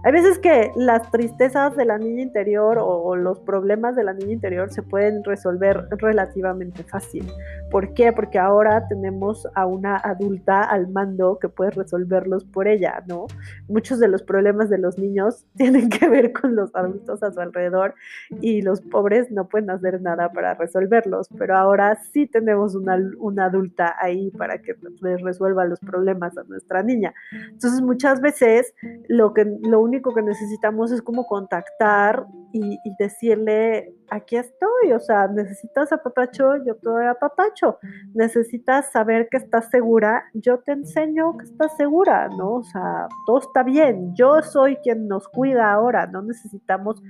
Hay 0.04 0.12
veces 0.12 0.38
que 0.38 0.70
las 0.76 1.10
tristezas 1.10 1.76
de 1.76 1.84
la 1.84 1.98
niña 1.98 2.22
interior 2.22 2.78
o, 2.80 3.16
los 3.16 3.40
problemas 3.40 3.96
de 3.96 4.04
la 4.04 4.12
niña 4.12 4.32
interior 4.32 4.70
se 4.70 4.82
pueden 4.82 5.24
resolver 5.24 5.88
relativamente 5.98 6.84
fácil. 6.84 7.26
¿Por 7.70 7.94
qué? 7.94 8.12
Porque 8.12 8.38
ahora 8.38 8.86
tenemos 8.86 9.46
a 9.54 9.66
una 9.66 9.96
adulta 9.96 10.62
al 10.62 10.88
mando 10.88 11.38
que 11.40 11.48
puede 11.48 11.72
resolverlos 11.72 12.44
por 12.44 12.68
ella, 12.68 13.02
¿no? 13.08 13.26
Muchos 13.66 13.98
de 13.98 14.08
los 14.08 14.22
problemas 14.22 14.70
de 14.70 14.78
los 14.78 14.98
niños 14.98 15.46
tienen 15.56 15.88
que 15.90 16.08
ver 16.08 16.32
con 16.32 16.54
los 16.54 16.74
adultos 16.74 17.22
a 17.22 17.32
su 17.32 17.40
alrededor 17.40 17.94
y 18.40 18.62
los 18.62 18.80
pobres 18.80 19.30
no 19.30 19.48
pueden 19.48 19.70
hacer 19.70 20.00
nada 20.00 20.30
para 20.30 20.54
resolverlos, 20.54 21.28
pero 21.36 21.56
ahora 21.56 21.96
sí 22.12 22.26
tenemos 22.26 22.74
una, 22.74 22.98
una 23.18 23.46
adulta 23.46 23.96
ahí 24.00 24.30
para 24.30 24.58
que 24.58 24.74
les 25.02 25.20
resuelva 25.22 25.64
los 25.64 25.80
problemas 25.80 26.36
a 26.38 26.44
nuestra 26.44 26.82
niña. 26.82 27.14
Entonces 27.50 27.80
muchas 27.82 28.20
veces 28.20 28.74
lo 29.08 29.34
que 29.34 29.44
lo 29.62 29.87
único 29.88 30.14
que 30.14 30.22
necesitamos 30.22 30.92
es 30.92 31.02
como 31.02 31.26
contactar 31.26 32.26
y, 32.52 32.78
decirle, 32.98 33.94
aquí 34.10 34.36
estoy, 34.36 34.92
o 34.94 35.00
sea, 35.00 35.28
necesitas 35.28 35.92
apapacho, 35.92 36.56
yo 36.64 36.76
te 36.76 36.88
doy 36.88 37.06
apapacho, 37.06 37.78
necesitas 38.14 38.90
saber 38.90 39.28
que 39.30 39.36
estás 39.36 39.68
segura, 39.70 40.24
yo 40.34 40.58
te 40.60 40.72
enseño 40.72 41.36
que 41.36 41.44
estás 41.44 41.76
segura, 41.76 42.28
¿no? 42.28 42.54
O 42.54 42.62
sea, 42.62 43.08
todo 43.26 43.38
está 43.38 43.62
bien, 43.62 44.14
yo 44.14 44.40
soy 44.42 44.76
quien 44.76 45.08
nos 45.08 45.28
cuida 45.28 45.72
ahora, 45.72 46.06
no 46.06 46.22
necesitamos 46.22 47.02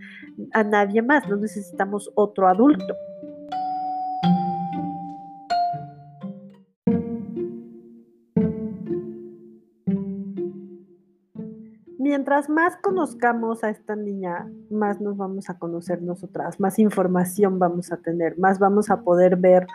a 0.52 0.64
nadie 0.64 1.02
más, 1.02 1.28
no 1.28 1.36
necesitamos 1.36 2.10
otro 2.14 2.48
adulto. 2.48 2.94
Mientras 12.18 12.48
más 12.48 12.76
conozcamos 12.78 13.62
a 13.62 13.70
esta 13.70 13.94
niña, 13.94 14.50
más 14.70 15.00
nos 15.00 15.16
vamos 15.16 15.48
a 15.50 15.56
conocer 15.56 16.02
nosotras, 16.02 16.58
más 16.58 16.80
información 16.80 17.60
vamos 17.60 17.92
a 17.92 17.98
tener, 17.98 18.36
más 18.40 18.58
vamos 18.58 18.90
a 18.90 19.02
poder 19.02 19.36
ver 19.36 19.68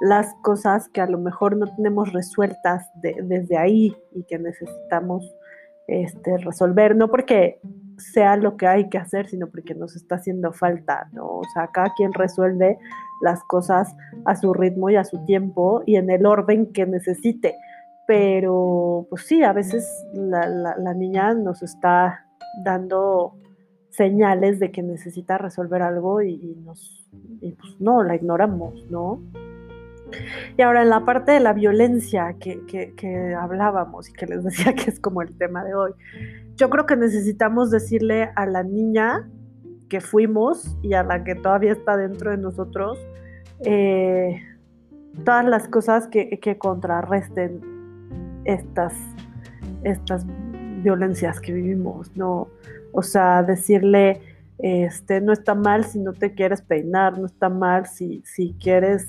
las 0.00 0.34
cosas 0.42 0.88
que 0.88 1.00
a 1.00 1.06
lo 1.06 1.18
mejor 1.18 1.56
no 1.56 1.72
tenemos 1.76 2.12
resueltas 2.12 2.90
desde 3.00 3.56
ahí 3.56 3.96
y 4.10 4.24
que 4.24 4.40
necesitamos 4.40 5.32
este, 5.86 6.36
resolver, 6.38 6.96
no 6.96 7.12
porque 7.12 7.60
sea 7.96 8.36
lo 8.38 8.56
que 8.56 8.66
hay 8.66 8.88
que 8.88 8.98
hacer, 8.98 9.28
sino 9.28 9.46
porque 9.46 9.76
nos 9.76 9.94
está 9.94 10.16
haciendo 10.16 10.52
falta. 10.52 11.08
O 11.20 11.42
sea, 11.54 11.68
cada 11.68 11.94
quien 11.94 12.12
resuelve 12.12 12.76
las 13.22 13.44
cosas 13.44 13.94
a 14.24 14.34
su 14.34 14.52
ritmo 14.52 14.90
y 14.90 14.96
a 14.96 15.04
su 15.04 15.24
tiempo 15.26 15.84
y 15.86 15.94
en 15.94 16.10
el 16.10 16.26
orden 16.26 16.72
que 16.72 16.86
necesite 16.86 17.54
pero 18.06 19.06
pues 19.08 19.22
sí, 19.26 19.42
a 19.42 19.52
veces 19.52 19.88
la, 20.14 20.94
niña 20.94 21.34
nos 21.34 21.62
está 21.62 22.26
dando 22.62 23.36
señales 23.90 24.58
de 24.58 24.70
que 24.70 24.82
necesita 24.82 25.38
resolver 25.38 25.82
algo 25.82 26.20
y, 26.20 26.56
nos, 26.64 27.06
pues 27.40 27.80
no, 27.80 28.02
la 28.02 28.16
ignoramos, 28.16 28.84
¿no? 28.90 29.22
Y 30.56 30.62
ahora 30.62 30.82
en 30.82 30.90
la 30.90 31.04
parte 31.04 31.32
de 31.32 31.40
la 31.40 31.52
violencia 31.52 32.36
que, 32.38 32.64
que, 32.66 33.34
hablábamos 33.34 34.08
y 34.08 34.12
que 34.12 34.26
les 34.26 34.44
decía 34.44 34.74
que 34.74 34.90
es 34.90 35.00
como 35.00 35.22
el 35.22 35.36
tema 35.36 35.64
de 35.64 35.74
hoy, 35.74 35.92
yo 36.56 36.70
creo 36.70 36.86
que 36.86 36.96
necesitamos 36.96 37.70
decirle 37.70 38.30
a 38.36 38.46
la 38.46 38.62
niña 38.62 39.28
que 39.88 40.00
fuimos 40.00 40.76
y 40.82 40.94
a 40.94 41.02
la 41.02 41.24
que 41.24 41.34
todavía 41.34 41.72
está 41.72 41.96
dentro 41.96 42.30
de 42.30 42.38
nosotros 42.38 42.98
eh, 43.60 44.40
todas 45.24 45.44
las 45.44 45.68
cosas 45.68 46.08
que, 46.08 46.38
que 46.40 46.58
contrarresten 46.58 47.73
estas, 48.44 48.94
estas 49.82 50.24
violencias 50.82 51.40
que 51.40 51.52
vivimos, 51.52 52.14
¿no? 52.16 52.48
O 52.92 53.02
sea, 53.02 53.42
decirle, 53.42 54.20
este, 54.58 55.20
no 55.20 55.32
está 55.32 55.54
mal 55.54 55.84
si 55.84 55.98
no 55.98 56.12
te 56.12 56.32
quieres 56.32 56.62
peinar, 56.62 57.18
no 57.18 57.26
está 57.26 57.48
mal 57.48 57.86
si, 57.86 58.22
si 58.24 58.54
quieres 58.60 59.08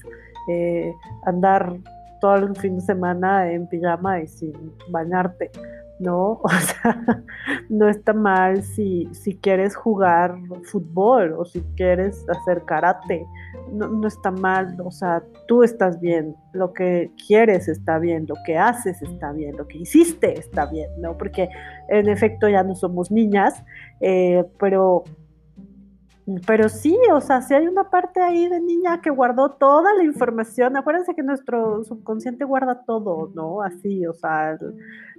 eh, 0.50 0.91
andar 1.26 1.78
todo 2.19 2.36
el 2.38 2.56
fin 2.56 2.76
de 2.76 2.82
semana 2.82 3.52
en 3.52 3.67
pijama 3.67 4.21
y 4.21 4.28
sin 4.28 4.54
bañarte, 4.89 5.52
¿no? 6.00 6.42
O 6.44 6.50
sea, 6.50 7.24
no 7.70 7.90
está 7.90 8.14
mal 8.14 8.64
si, 8.64 9.08
si 9.14 9.36
quieres 9.36 9.76
jugar 9.76 10.38
fútbol 10.64 11.34
o 11.38 11.46
si 11.46 11.62
quieres 11.76 12.26
hacer 12.30 12.64
karate, 12.66 13.26
no, 13.72 14.08
está 14.08 14.32
mal, 14.32 14.76
o 14.84 14.92
sea, 14.92 15.24
tú 15.48 15.64
estás 15.64 16.00
bien, 16.00 16.36
lo 16.54 16.74
que 16.74 17.12
quieres 17.28 17.68
está 17.68 17.98
bien, 18.00 18.26
lo 18.28 18.36
que 18.46 18.58
haces 18.58 19.02
está 19.02 19.32
bien, 19.32 19.58
lo 19.58 19.68
que 19.68 19.80
hiciste 19.80 20.38
está 20.40 20.66
bien, 20.66 20.90
¿no? 21.00 21.18
Porque 21.18 21.50
en 21.90 22.10
efecto 22.10 22.48
ya 22.48 22.64
no 22.64 22.76
somos 22.76 23.12
niñas, 23.12 23.64
eh, 24.02 24.44
pero 24.60 25.04
pero 26.48 26.70
sí, 26.70 26.98
o 27.14 27.22
sea, 27.22 27.42
si 27.44 27.54
hay 27.54 27.68
una 27.68 27.90
parte 27.92 28.20
ahí 28.20 28.50
de 28.50 28.60
niña 28.60 29.00
que 29.00 29.12
guardó 29.12 29.52
toda 29.52 29.94
la 29.94 30.04
información. 30.04 30.76
Acuérdense 30.76 31.14
que 31.14 31.22
nuestro 31.22 31.84
subconsciente 31.84 32.46
guarda 32.46 32.84
todo, 32.84 33.30
¿no? 33.36 33.62
Así, 33.62 34.08
o 34.08 34.14
sea, 34.14 34.58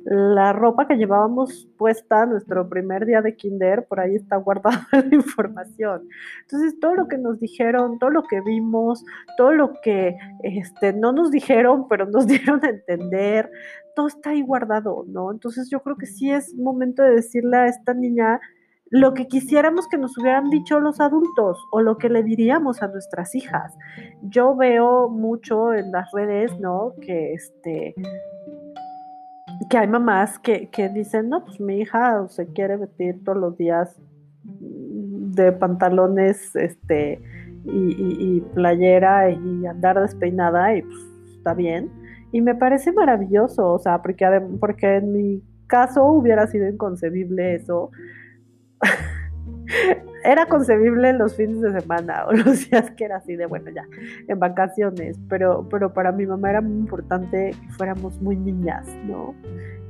la 0.09 0.53
ropa 0.53 0.87
que 0.87 0.97
llevábamos 0.97 1.69
puesta 1.77 2.27
nuestro 2.27 2.69
primer 2.69 3.07
día 3.07 3.23
de 3.23 3.35
kinder, 3.35 3.87
por 3.89 3.99
ahí 3.99 4.15
está 4.15 4.37
guardada 4.37 4.87
la 4.93 5.15
información. 5.15 6.09
Entonces, 6.43 6.79
todo 6.79 6.95
lo 6.95 7.09
que 7.09 7.19
nos 7.19 7.41
dijeron, 7.41 7.99
todo 7.99 8.11
lo 8.11 8.23
que 8.23 8.41
vimos, 8.41 9.05
todo 9.37 9.53
lo 9.53 9.73
que 9.83 10.17
este, 10.45 10.93
no 10.93 11.13
nos 11.13 11.33
dijeron, 11.33 11.89
pero 11.89 12.07
nos 12.07 12.27
dieron 12.29 12.65
a 12.65 12.69
entender, 12.69 13.51
todo 13.97 14.07
está 14.07 14.31
ahí 14.31 14.43
guardado, 14.43 15.05
¿no? 15.09 15.33
Entonces, 15.33 15.69
yo 15.71 15.81
creo 15.81 15.97
que 15.97 16.07
sí 16.07 16.31
es 16.31 16.55
momento 16.55 17.03
de 17.03 17.17
decirle 17.17 17.57
a 17.57 17.67
esta 17.67 17.93
niña 17.93 18.41
lo 18.89 19.13
que 19.13 19.27
quisiéramos 19.27 19.89
que 19.89 19.99
nos 19.99 20.17
hubieran 20.17 20.51
dicho 20.51 20.79
los 20.79 21.01
adultos 21.01 21.59
o 21.73 21.81
lo 21.81 21.99
que 21.99 22.09
le 22.09 22.23
diríamos 22.23 22.81
a 22.81 22.87
nuestras 22.87 23.35
hijas. 23.35 23.75
Yo 24.23 24.55
veo 24.55 25.09
mucho 25.09 25.75
en 25.75 25.91
las 25.91 26.13
redes, 26.13 26.57
¿no? 26.61 26.93
Que 27.01 27.33
este 27.33 27.97
que 29.69 29.79
hay 29.79 29.89
mamás 29.89 30.39
que, 30.39 30.91
dicen, 30.95 31.29
no, 31.29 31.45
pues 31.45 31.61
mi 31.61 31.81
hija 31.81 32.27
se 32.29 32.47
quiere 32.53 32.77
vestir 32.77 33.23
todos 33.25 33.39
los 33.39 33.57
días 33.57 33.97
de 34.43 35.53
pantalones, 35.53 36.55
este, 36.57 37.21
y, 37.65 38.37
y 38.37 38.41
playera 38.55 39.31
y 39.31 39.67
andar 39.67 40.01
despeinada 40.01 40.77
y 40.77 40.83
pues 40.83 40.99
está 41.37 41.55
bien. 41.55 41.91
Y 42.33 42.41
me 42.41 42.55
parece 42.55 42.93
maravilloso, 42.93 43.73
o 43.73 43.79
sea, 43.79 44.03
porque, 44.03 44.27
porque 44.61 44.97
en 44.97 45.13
mi 45.13 45.43
caso 45.67 46.05
hubiera 46.05 46.47
sido 46.47 46.69
inconcebible 46.69 47.55
eso 47.55 47.91
era 50.27 50.47
concebible 50.47 51.13
los 51.13 51.37
fines 51.37 51.61
de 51.61 51.81
semana 51.81 52.27
o 52.27 52.33
los 52.35 52.69
días 52.69 52.91
que 52.93 53.05
era 53.05 53.17
así 53.17 53.37
de, 53.37 53.47
bueno, 53.47 53.71
ya, 53.71 53.85
en 54.29 54.39
vacaciones, 54.39 55.19
pero, 55.29 55.69
pero 55.69 55.93
para 55.93 56.13
mi 56.13 56.27
mamá 56.27 56.51
era 56.51 56.61
muy 56.61 56.79
importante 56.79 57.55
que 57.61 57.73
fuéramos 57.73 58.21
muy 58.21 58.37
niñas, 58.37 58.87
¿no? 59.05 59.35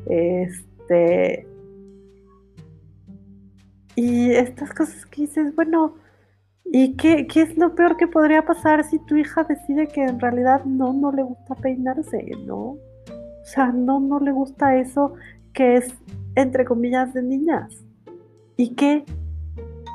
Este... 0.06 1.46
Y 3.98 4.30
estas 4.32 4.74
cosas 4.74 5.06
que 5.06 5.22
dices, 5.22 5.54
bueno, 5.54 5.94
¿y 6.66 6.96
qué, 6.96 7.26
qué 7.26 7.42
es 7.42 7.56
lo 7.56 7.74
peor 7.74 7.96
que 7.96 8.06
podría 8.06 8.42
pasar 8.42 8.84
si 8.84 8.98
tu 9.06 9.16
hija 9.16 9.44
decide 9.44 9.88
que 9.88 10.02
en 10.02 10.20
realidad 10.20 10.64
no, 10.66 10.92
no 10.92 11.10
le 11.12 11.22
gusta 11.22 11.54
peinarse, 11.54 12.22
¿no? 12.44 12.58
O 12.58 13.44
sea, 13.44 13.72
no, 13.72 13.98
no 14.00 14.20
le 14.20 14.32
gusta 14.32 14.76
eso 14.76 15.14
que 15.54 15.76
es, 15.76 15.94
entre 16.34 16.66
comillas, 16.66 17.14
de 17.14 17.22
niñas. 17.22 17.86
¿Y 18.58 18.74
qué? 18.74 19.04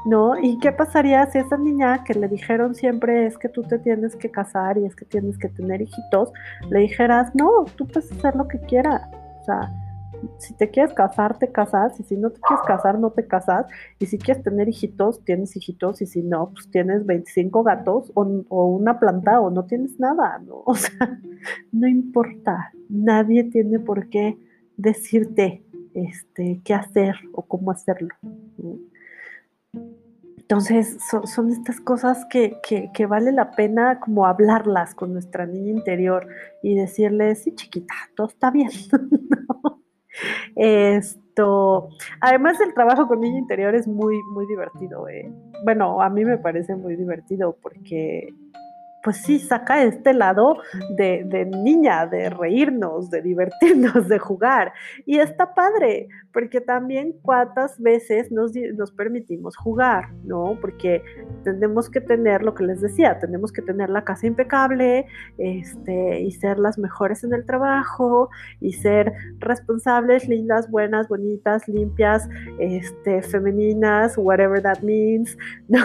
¿No? 0.06 0.38
¿Y 0.40 0.58
qué 0.60 0.72
pasaría 0.72 1.26
si 1.28 1.38
esa 1.38 1.58
niña 1.58 2.04
que 2.04 2.16
le 2.16 2.28
dijeron 2.28 2.74
siempre 2.74 3.28
es 3.28 3.38
que 3.38 3.50
tú 3.50 3.62
te 3.64 3.78
tienes 3.80 4.16
que 4.16 4.32
casar 4.32 4.78
y 4.78 4.86
es 4.86 4.96
que 4.96 5.06
tienes 5.06 5.38
que 5.38 5.48
tener 5.50 5.82
hijitos, 5.82 6.32
le 6.70 6.80
dijeras, 6.80 7.34
no, 7.36 7.66
tú 7.76 7.88
puedes 7.88 8.12
hacer 8.12 8.36
lo 8.36 8.48
que 8.48 8.60
quieras? 8.62 9.04
O 9.42 9.44
sea, 9.44 9.72
Si 10.38 10.54
te 10.54 10.70
quieres 10.70 10.94
casar, 10.94 11.38
te 11.40 11.52
casas, 11.52 12.00
y 12.00 12.04
si 12.04 12.16
no 12.16 12.30
te 12.30 12.40
quieres 12.42 12.64
casar, 12.66 13.00
no 13.00 13.12
te 13.12 13.26
casas, 13.26 13.66
y 14.00 14.06
si 14.06 14.18
quieres 14.18 14.44
tener 14.44 14.70
hijitos, 14.70 15.24
tienes 15.26 15.56
hijitos, 15.56 16.02
y 16.02 16.06
si 16.06 16.22
no, 16.22 16.52
pues 16.52 16.70
tienes 16.70 17.06
25 17.06 17.64
gatos 17.64 18.12
o, 18.14 18.24
una 18.66 19.00
planta 19.00 19.40
o 19.40 19.50
no 19.50 19.66
tienes 19.66 20.00
nada, 20.00 20.40
¿no? 20.40 20.62
O 20.66 20.76
sea, 20.76 21.20
no 21.72 21.88
importa, 21.88 22.72
nadie 22.90 23.46
tiene 23.46 23.80
por 23.80 24.10
qué 24.10 24.38
decirte 24.78 25.64
este, 25.94 26.62
qué 26.64 26.74
hacer 26.74 27.16
o 27.34 27.44
cómo 27.44 27.72
hacerlo. 27.72 28.10
Entonces, 30.52 30.98
son, 31.24 31.50
estas 31.50 31.80
cosas 31.80 32.26
que, 32.26 32.60
que, 32.62 33.06
vale 33.06 33.32
la 33.32 33.52
pena 33.52 34.02
como 34.02 34.26
hablarlas 34.26 34.94
con 34.94 35.14
nuestra 35.14 35.46
niña 35.46 35.72
interior 35.72 36.28
y 36.62 36.76
decirle, 36.76 37.36
sí, 37.36 37.56
chiquita, 37.56 37.94
todo 38.18 38.28
está 38.28 38.52
bien. 38.52 38.70
Esto, 40.58 41.88
además 42.20 42.60
el 42.60 42.74
trabajo 42.74 43.08
con 43.08 43.22
niña 43.22 43.40
interior 43.40 43.76
es 43.76 43.88
muy, 43.88 44.22
muy 44.34 44.46
divertido. 44.46 45.08
¿eh? 45.08 45.32
Bueno, 45.64 46.02
a 46.02 46.10
mí 46.10 46.26
me 46.26 46.38
parece 46.38 46.76
muy 46.76 46.98
divertido 46.98 47.56
porque 47.62 48.28
pues 49.04 49.18
sí, 49.18 49.40
saca 49.40 49.84
este 49.84 50.14
lado 50.14 50.58
de, 50.96 51.50
niña, 51.64 52.06
de 52.06 52.30
reírnos, 52.30 53.10
de 53.10 53.22
divertirnos, 53.22 54.08
de 54.08 54.20
jugar. 54.20 54.74
Y 55.06 55.20
está 55.20 55.54
padre, 55.54 56.08
porque 56.34 56.62
también 56.62 57.16
cuántas 57.22 57.80
veces 57.80 58.32
nos, 58.32 58.54
nos, 58.76 58.92
permitimos 58.92 59.56
jugar, 59.56 60.14
¿no? 60.24 60.58
Porque 60.60 61.04
tenemos 61.44 61.90
que 61.90 62.02
tener 62.02 62.44
lo 62.44 62.54
que 62.54 62.64
les 62.64 62.82
decía, 62.82 63.20
tenemos 63.20 63.52
que 63.52 63.62
tener 63.62 63.90
la 63.90 64.04
casa 64.04 64.28
impecable, 64.28 65.06
este, 65.38 66.22
y 66.22 66.32
ser 66.32 66.60
las 66.60 66.78
mejores 66.78 67.24
en 67.24 67.34
el 67.34 67.46
trabajo, 67.46 68.30
y 68.60 68.74
ser 68.74 69.14
responsables, 69.40 70.28
lindas, 70.28 70.70
buenas, 70.70 71.08
bonitas, 71.08 71.68
limpias, 71.68 72.30
este, 72.60 73.22
femeninas, 73.22 74.18
whatever 74.18 74.62
that 74.62 74.82
means, 74.82 75.38
¿no? 75.68 75.80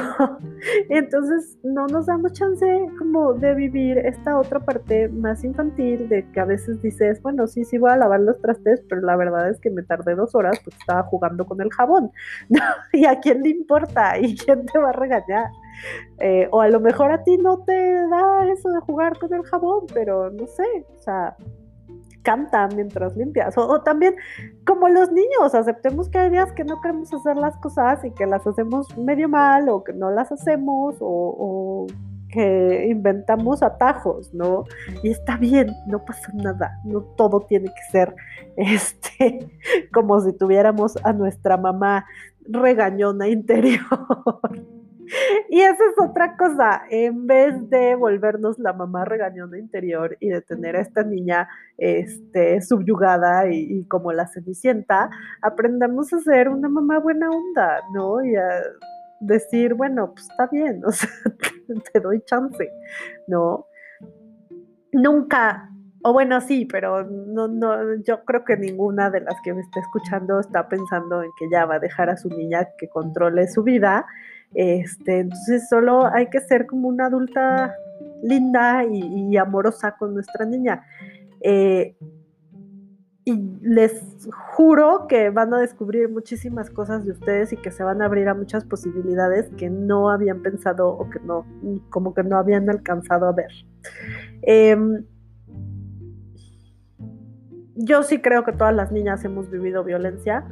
Entonces 0.90 1.58
no 1.62 1.86
nos 1.86 2.06
damos 2.06 2.32
chance 2.32 2.66
de 3.38 3.54
vivir 3.54 3.98
esta 3.98 4.38
otra 4.38 4.60
parte 4.60 5.08
más 5.08 5.42
infantil 5.44 6.08
de 6.08 6.28
que 6.32 6.40
a 6.40 6.44
veces 6.44 6.82
dices, 6.82 7.20
bueno, 7.22 7.46
sí, 7.46 7.64
sí 7.64 7.78
voy 7.78 7.90
a 7.90 7.96
lavar 7.96 8.20
los 8.20 8.40
trastes, 8.40 8.82
pero 8.88 9.00
la 9.00 9.16
verdad 9.16 9.48
es 9.48 9.60
que 9.60 9.70
me 9.70 9.82
tardé 9.82 10.14
dos 10.14 10.34
porque 10.64 10.78
estaba 10.78 11.02
jugando 11.04 11.44
con 11.46 11.60
el 11.60 11.70
jabón. 11.70 12.10
¿Y 12.92 13.04
a 13.06 13.20
quién 13.20 13.42
le 13.42 13.50
importa? 13.50 14.18
¿Y 14.18 14.36
quién 14.36 14.66
te 14.66 14.78
va 14.78 14.90
a 14.90 14.92
regañar? 14.92 15.50
Eh, 16.18 16.48
o 16.50 16.60
a 16.60 16.68
lo 16.68 16.80
mejor 16.80 17.10
a 17.10 17.22
ti 17.22 17.36
no 17.36 17.58
te 17.58 17.94
da 18.08 18.46
eso 18.50 18.70
de 18.70 18.80
jugar 18.80 19.18
con 19.18 19.32
el 19.34 19.42
jabón, 19.44 19.86
pero 19.92 20.30
no 20.30 20.46
sé, 20.46 20.86
o 20.98 21.02
sea, 21.02 21.36
canta 22.22 22.66
mientras 22.74 23.16
limpias. 23.16 23.56
O, 23.56 23.82
también, 23.82 24.16
como 24.66 24.88
los 24.88 25.12
niños, 25.12 25.54
aceptemos 25.54 26.08
que 26.08 26.18
hay 26.18 26.30
días 26.30 26.52
que 26.52 26.64
no 26.64 26.80
queremos 26.80 27.12
hacer 27.12 27.36
las 27.36 27.56
cosas 27.58 28.04
y 28.04 28.10
que 28.10 28.26
las 28.26 28.46
hacemos 28.46 28.96
medio 28.96 29.28
mal 29.28 29.68
o 29.68 29.84
que 29.84 29.92
no 29.92 30.10
las 30.10 30.32
hacemos 30.32 30.96
o 31.00 31.86
que 32.36 32.86
inventamos 32.90 33.62
atajos, 33.62 34.34
¿no? 34.34 34.64
Y 35.02 35.08
está 35.08 35.38
bien, 35.38 35.74
no 35.86 36.04
pasa 36.04 36.30
nada, 36.34 36.78
no 36.84 37.00
todo 37.00 37.40
tiene 37.40 37.68
que 37.68 37.90
ser 37.90 38.14
este 38.56 39.48
como 39.92 40.20
si 40.20 40.34
tuviéramos 40.34 40.98
a 41.02 41.12
nuestra 41.14 41.56
mamá 41.56 42.04
regañona 42.46 43.28
interior. 43.28 43.80
Y 45.48 45.60
esa 45.60 45.84
es 45.84 45.94
otra 46.00 46.36
cosa, 46.36 46.82
en 46.90 47.28
vez 47.28 47.70
de 47.70 47.94
volvernos 47.94 48.58
la 48.58 48.72
mamá 48.72 49.04
regañona 49.04 49.56
interior 49.56 50.16
y 50.18 50.30
de 50.30 50.42
tener 50.42 50.74
a 50.74 50.80
esta 50.80 51.04
niña 51.04 51.48
este, 51.78 52.60
subyugada 52.60 53.48
y, 53.48 53.84
como 53.84 54.12
la 54.12 54.26
cenicienta, 54.26 55.08
aprendamos 55.42 56.12
a 56.12 56.18
ser 56.18 56.48
una 56.48 56.68
mamá 56.68 56.98
buena 56.98 57.30
onda, 57.30 57.82
¿no? 57.92 58.24
Y 58.24 58.34
a 58.34 58.50
decir, 59.20 59.74
bueno, 59.74 60.12
pues 60.12 60.28
está 60.28 60.46
bien, 60.48 60.82
o 60.86 60.92
sea, 60.92 61.08
te 61.92 62.00
doy 62.00 62.22
chance, 62.24 62.70
¿no? 63.26 63.66
Nunca, 64.92 65.70
o 66.02 66.12
bueno, 66.12 66.40
sí, 66.40 66.66
pero 66.66 67.04
no, 67.04 67.48
no, 67.48 67.96
yo 68.04 68.24
creo 68.24 68.44
que 68.44 68.56
ninguna 68.56 69.10
de 69.10 69.20
las 69.20 69.34
que 69.42 69.52
me 69.52 69.60
está 69.60 69.80
escuchando 69.80 70.40
está 70.40 70.68
pensando 70.68 71.22
en 71.22 71.30
que 71.38 71.46
ya 71.50 71.66
va 71.66 71.74
a 71.74 71.80
dejar 71.80 72.08
a 72.10 72.16
su 72.16 72.28
niña 72.28 72.68
que 72.78 72.88
controle 72.88 73.48
su 73.48 73.62
vida. 73.62 74.06
Este, 74.54 75.18
entonces 75.18 75.68
solo 75.68 76.06
hay 76.06 76.30
que 76.30 76.40
ser 76.40 76.66
como 76.66 76.88
una 76.88 77.06
adulta 77.06 77.74
linda 78.22 78.84
y, 78.84 79.36
amorosa 79.36 79.96
con 79.98 80.14
nuestra 80.14 80.46
niña. 80.46 80.84
Eh, 81.40 81.96
y 83.28 83.34
les 83.60 84.28
juro 84.54 85.06
que 85.08 85.30
van 85.30 85.52
a 85.52 85.58
descubrir 85.58 86.08
muchísimas 86.08 86.70
cosas 86.70 87.04
de 87.04 87.10
ustedes 87.10 87.52
y 87.52 87.56
que 87.56 87.72
se 87.72 87.82
van 87.82 88.00
a 88.00 88.04
abrir 88.04 88.28
a 88.28 88.34
muchas 88.34 88.64
posibilidades 88.64 89.50
que 89.56 89.68
no 89.68 90.10
habían 90.10 90.42
pensado 90.42 90.88
o 90.90 91.10
que 91.10 91.18
no, 91.18 91.44
como 91.90 92.14
que 92.14 92.22
no 92.22 92.38
habían 92.38 92.70
alcanzado 92.70 93.26
a 93.26 93.32
ver. 93.32 93.50
Em, 94.42 95.04
yo 97.74 98.04
sí 98.04 98.20
creo 98.20 98.44
que 98.44 98.52
todas 98.52 98.72
las 98.72 98.92
niñas 98.92 99.24
hemos 99.24 99.50
vivido 99.50 99.82
violencia. 99.82 100.44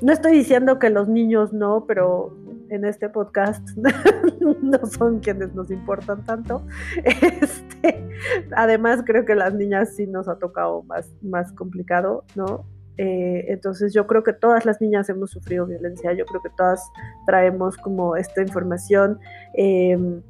No 0.00 0.12
estoy 0.12 0.30
diciendo 0.30 0.78
que 0.78 0.90
los 0.90 1.08
niños 1.08 1.52
no, 1.52 1.86
pero 1.88 2.36
en 2.72 2.86
este 2.86 3.10
podcast 3.10 3.62
no 4.62 4.86
son 4.86 5.20
quienes 5.20 5.54
nos 5.54 5.70
importan 5.70 6.24
tanto. 6.24 6.66
Este, 7.04 8.08
además, 8.56 9.02
creo 9.04 9.24
que 9.24 9.34
las 9.34 9.54
niñas 9.54 9.94
sí 9.94 10.06
nos 10.06 10.28
ha 10.28 10.38
tocado 10.38 10.82
más, 10.84 11.12
más 11.22 11.52
complicado, 11.52 12.24
¿no? 12.34 12.64
Eh, 12.96 13.46
entonces 13.48 13.92
yo 13.92 14.06
creo 14.06 14.22
que 14.22 14.32
todas 14.32 14.64
las 14.64 14.80
niñas 14.80 15.08
hemos 15.08 15.30
sufrido 15.30 15.66
violencia, 15.66 16.12
yo 16.12 16.24
creo 16.26 16.42
que 16.42 16.50
todas 16.56 16.90
traemos 17.26 17.76
como 17.78 18.16
esta 18.16 18.42
información 18.42 19.18
em, 19.54 20.22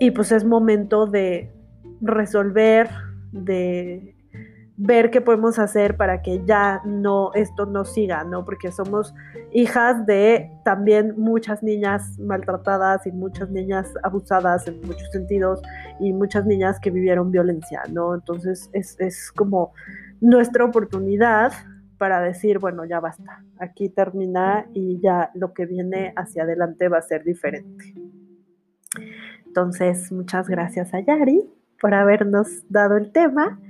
y 0.00 0.10
pues 0.10 0.32
es 0.32 0.44
momento 0.44 1.06
de 1.06 1.52
resolver, 2.00 2.90
de 3.32 4.16
ver 4.82 5.10
qué 5.10 5.20
podemos 5.20 5.58
hacer 5.58 5.98
para 5.98 6.22
que 6.22 6.42
ya 6.46 6.80
no 6.86 7.32
esto 7.34 7.66
no 7.66 7.84
siga, 7.84 8.24
¿no? 8.24 8.46
Porque 8.46 8.72
somos 8.72 9.14
hijas 9.52 10.06
de 10.06 10.50
también 10.64 11.14
muchas 11.18 11.62
niñas 11.62 12.18
maltratadas 12.18 13.06
y 13.06 13.12
muchas 13.12 13.50
niñas 13.50 13.92
abusadas 14.02 14.66
en 14.68 14.80
muchos 14.80 15.10
sentidos 15.10 15.60
y 16.00 16.14
muchas 16.14 16.46
niñas 16.46 16.80
que 16.80 16.90
vivieron 16.90 17.30
violencia, 17.30 17.82
¿no? 17.92 18.14
Entonces 18.14 18.70
es, 18.72 18.96
es 18.98 19.30
como 19.32 19.74
nuestra 20.22 20.64
oportunidad 20.64 21.52
para 21.98 22.22
decir, 22.22 22.58
bueno, 22.58 22.86
ya 22.86 23.00
basta, 23.00 23.44
aquí 23.58 23.90
termina 23.90 24.66
y 24.72 24.98
ya 25.02 25.30
lo 25.34 25.52
que 25.52 25.66
viene 25.66 26.14
hacia 26.16 26.44
adelante 26.44 26.88
va 26.88 26.96
a 26.96 27.02
ser 27.02 27.22
diferente. 27.22 27.94
Entonces, 29.44 30.10
muchas 30.10 30.48
gracias 30.48 30.94
a 30.94 31.00
Yari 31.00 31.44
por 31.78 31.92
habernos 31.92 32.64
dado 32.70 32.96
el 32.96 33.12
tema. 33.12 33.60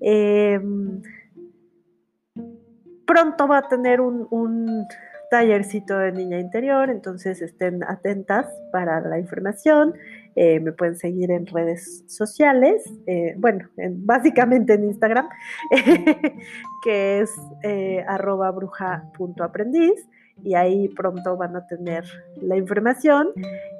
Em, 0.00 1.02
pronto 3.06 3.46
va 3.48 3.58
a 3.58 3.68
tener 3.68 4.00
un, 4.00 4.86
tallercito 5.30 5.96
de 5.96 6.10
niña 6.10 6.40
interior, 6.40 6.90
entonces 6.90 7.40
estén 7.40 7.84
atentas 7.84 8.46
para 8.72 9.00
la 9.00 9.16
información. 9.18 9.94
Eh, 10.34 10.58
me 10.58 10.72
pueden 10.72 10.96
seguir 10.96 11.30
en 11.30 11.46
redes 11.46 12.02
sociales, 12.08 12.82
eh, 13.06 13.34
bueno, 13.38 13.68
básicamente 13.76 14.74
en 14.74 14.84
Instagram, 14.84 15.28
que 16.84 17.20
es 17.20 17.30
eh, 17.62 18.04
arroba 18.08 18.50
bruja.aprendiz 18.50 20.04
y 20.44 20.54
ahí 20.54 20.88
pronto 20.88 21.36
van 21.36 21.56
a 21.56 21.66
tener 21.66 22.04
la 22.40 22.56
información. 22.56 23.28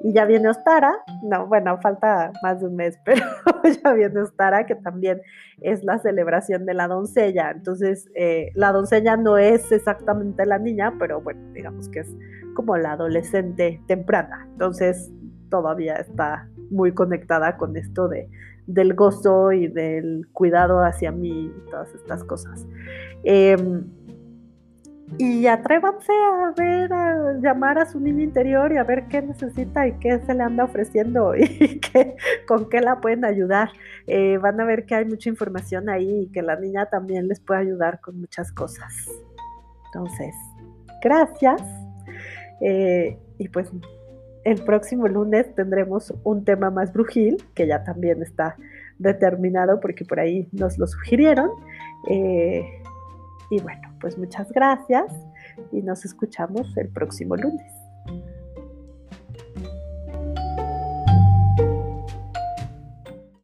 Y 0.03 0.13
ya 0.13 0.25
viene 0.25 0.49
Ostara, 0.49 0.93
no, 1.23 1.47
bueno, 1.47 1.79
falta 1.81 2.31
más 2.41 2.59
de 2.59 2.67
un 2.67 2.75
mes, 2.75 2.97
pero 3.05 3.25
ya 3.83 3.93
viene 3.93 4.21
Ostara, 4.21 4.65
que 4.65 4.75
también 4.75 5.21
es 5.61 5.83
la 5.83 5.99
celebración 5.99 6.65
de 6.65 6.73
la 6.73 6.87
doncella. 6.87 7.51
Entonces, 7.51 8.09
eh, 8.15 8.51
la 8.55 8.71
doncella 8.71 9.17
no 9.17 9.37
es 9.37 9.71
exactamente 9.71 10.45
la 10.45 10.59
niña, 10.59 10.95
pero 10.99 11.21
bueno, 11.21 11.41
digamos 11.53 11.89
que 11.89 11.99
es 11.99 12.15
como 12.55 12.77
la 12.77 12.93
adolescente 12.93 13.81
temprana. 13.87 14.47
Entonces, 14.51 15.11
todavía 15.49 15.95
está 15.95 16.47
muy 16.69 16.93
conectada 16.93 17.57
con 17.57 17.75
esto 17.75 18.07
de, 18.07 18.29
del 18.65 18.93
gozo 18.93 19.51
y 19.51 19.67
del 19.67 20.27
cuidado 20.31 20.79
hacia 20.83 21.11
mí 21.11 21.51
y 21.55 21.69
todas 21.69 21.93
estas 21.93 22.23
cosas. 22.23 22.65
Em, 23.23 23.85
y 25.17 25.47
atrévanse 25.47 26.11
a 26.11 26.53
ver, 26.55 26.91
a 26.93 27.33
llamar 27.41 27.77
a 27.77 27.85
su 27.85 27.99
niño 27.99 28.23
interior 28.23 28.71
y 28.71 28.77
a 28.77 28.83
ver 28.83 29.07
qué 29.07 29.21
necesita 29.21 29.87
y 29.87 29.93
qué 29.93 30.19
se 30.19 30.33
le 30.33 30.43
anda 30.43 30.63
ofreciendo 30.63 31.35
y 31.37 31.81
con 32.47 32.69
qué 32.69 32.81
la 32.81 32.99
pueden 33.01 33.25
ayudar. 33.25 33.69
Eh, 34.07 34.37
van 34.37 34.59
a 34.59 34.65
ver 34.65 34.85
que 34.85 34.95
hay 34.95 35.05
mucha 35.05 35.29
información 35.29 35.89
ahí 35.89 36.21
y 36.21 36.31
que 36.31 36.41
la 36.41 36.55
niña 36.55 36.85
también 36.87 37.27
les 37.27 37.39
puede 37.39 37.61
ayudar 37.61 37.99
con 37.99 38.19
muchas 38.19 38.51
cosas. 38.51 38.93
Entonces, 39.87 40.33
gracias. 41.03 41.61
Eh, 42.61 43.17
y 43.37 43.49
pues 43.49 43.71
el 44.43 44.63
próximo 44.63 45.07
lunes 45.07 45.53
tendremos 45.55 46.13
un 46.23 46.45
tema 46.45 46.69
más 46.69 46.93
brujil, 46.93 47.43
que 47.53 47.67
ya 47.67 47.83
también 47.83 48.21
está 48.21 48.55
determinado 48.97 49.79
porque 49.79 50.05
por 50.05 50.19
ahí 50.19 50.47
nos 50.51 50.77
lo 50.77 50.87
sugirieron. 50.87 51.49
Eh, 52.09 52.65
Y 53.51 53.59
bueno, 53.59 53.90
pues 54.01 54.17
muchas 54.17 54.51
gracias 54.51 55.05
y 55.71 55.81
nos 55.81 56.03
escuchamos 56.03 56.75
el 56.77 56.89
próximo 56.89 57.35
lunes. 57.35 57.80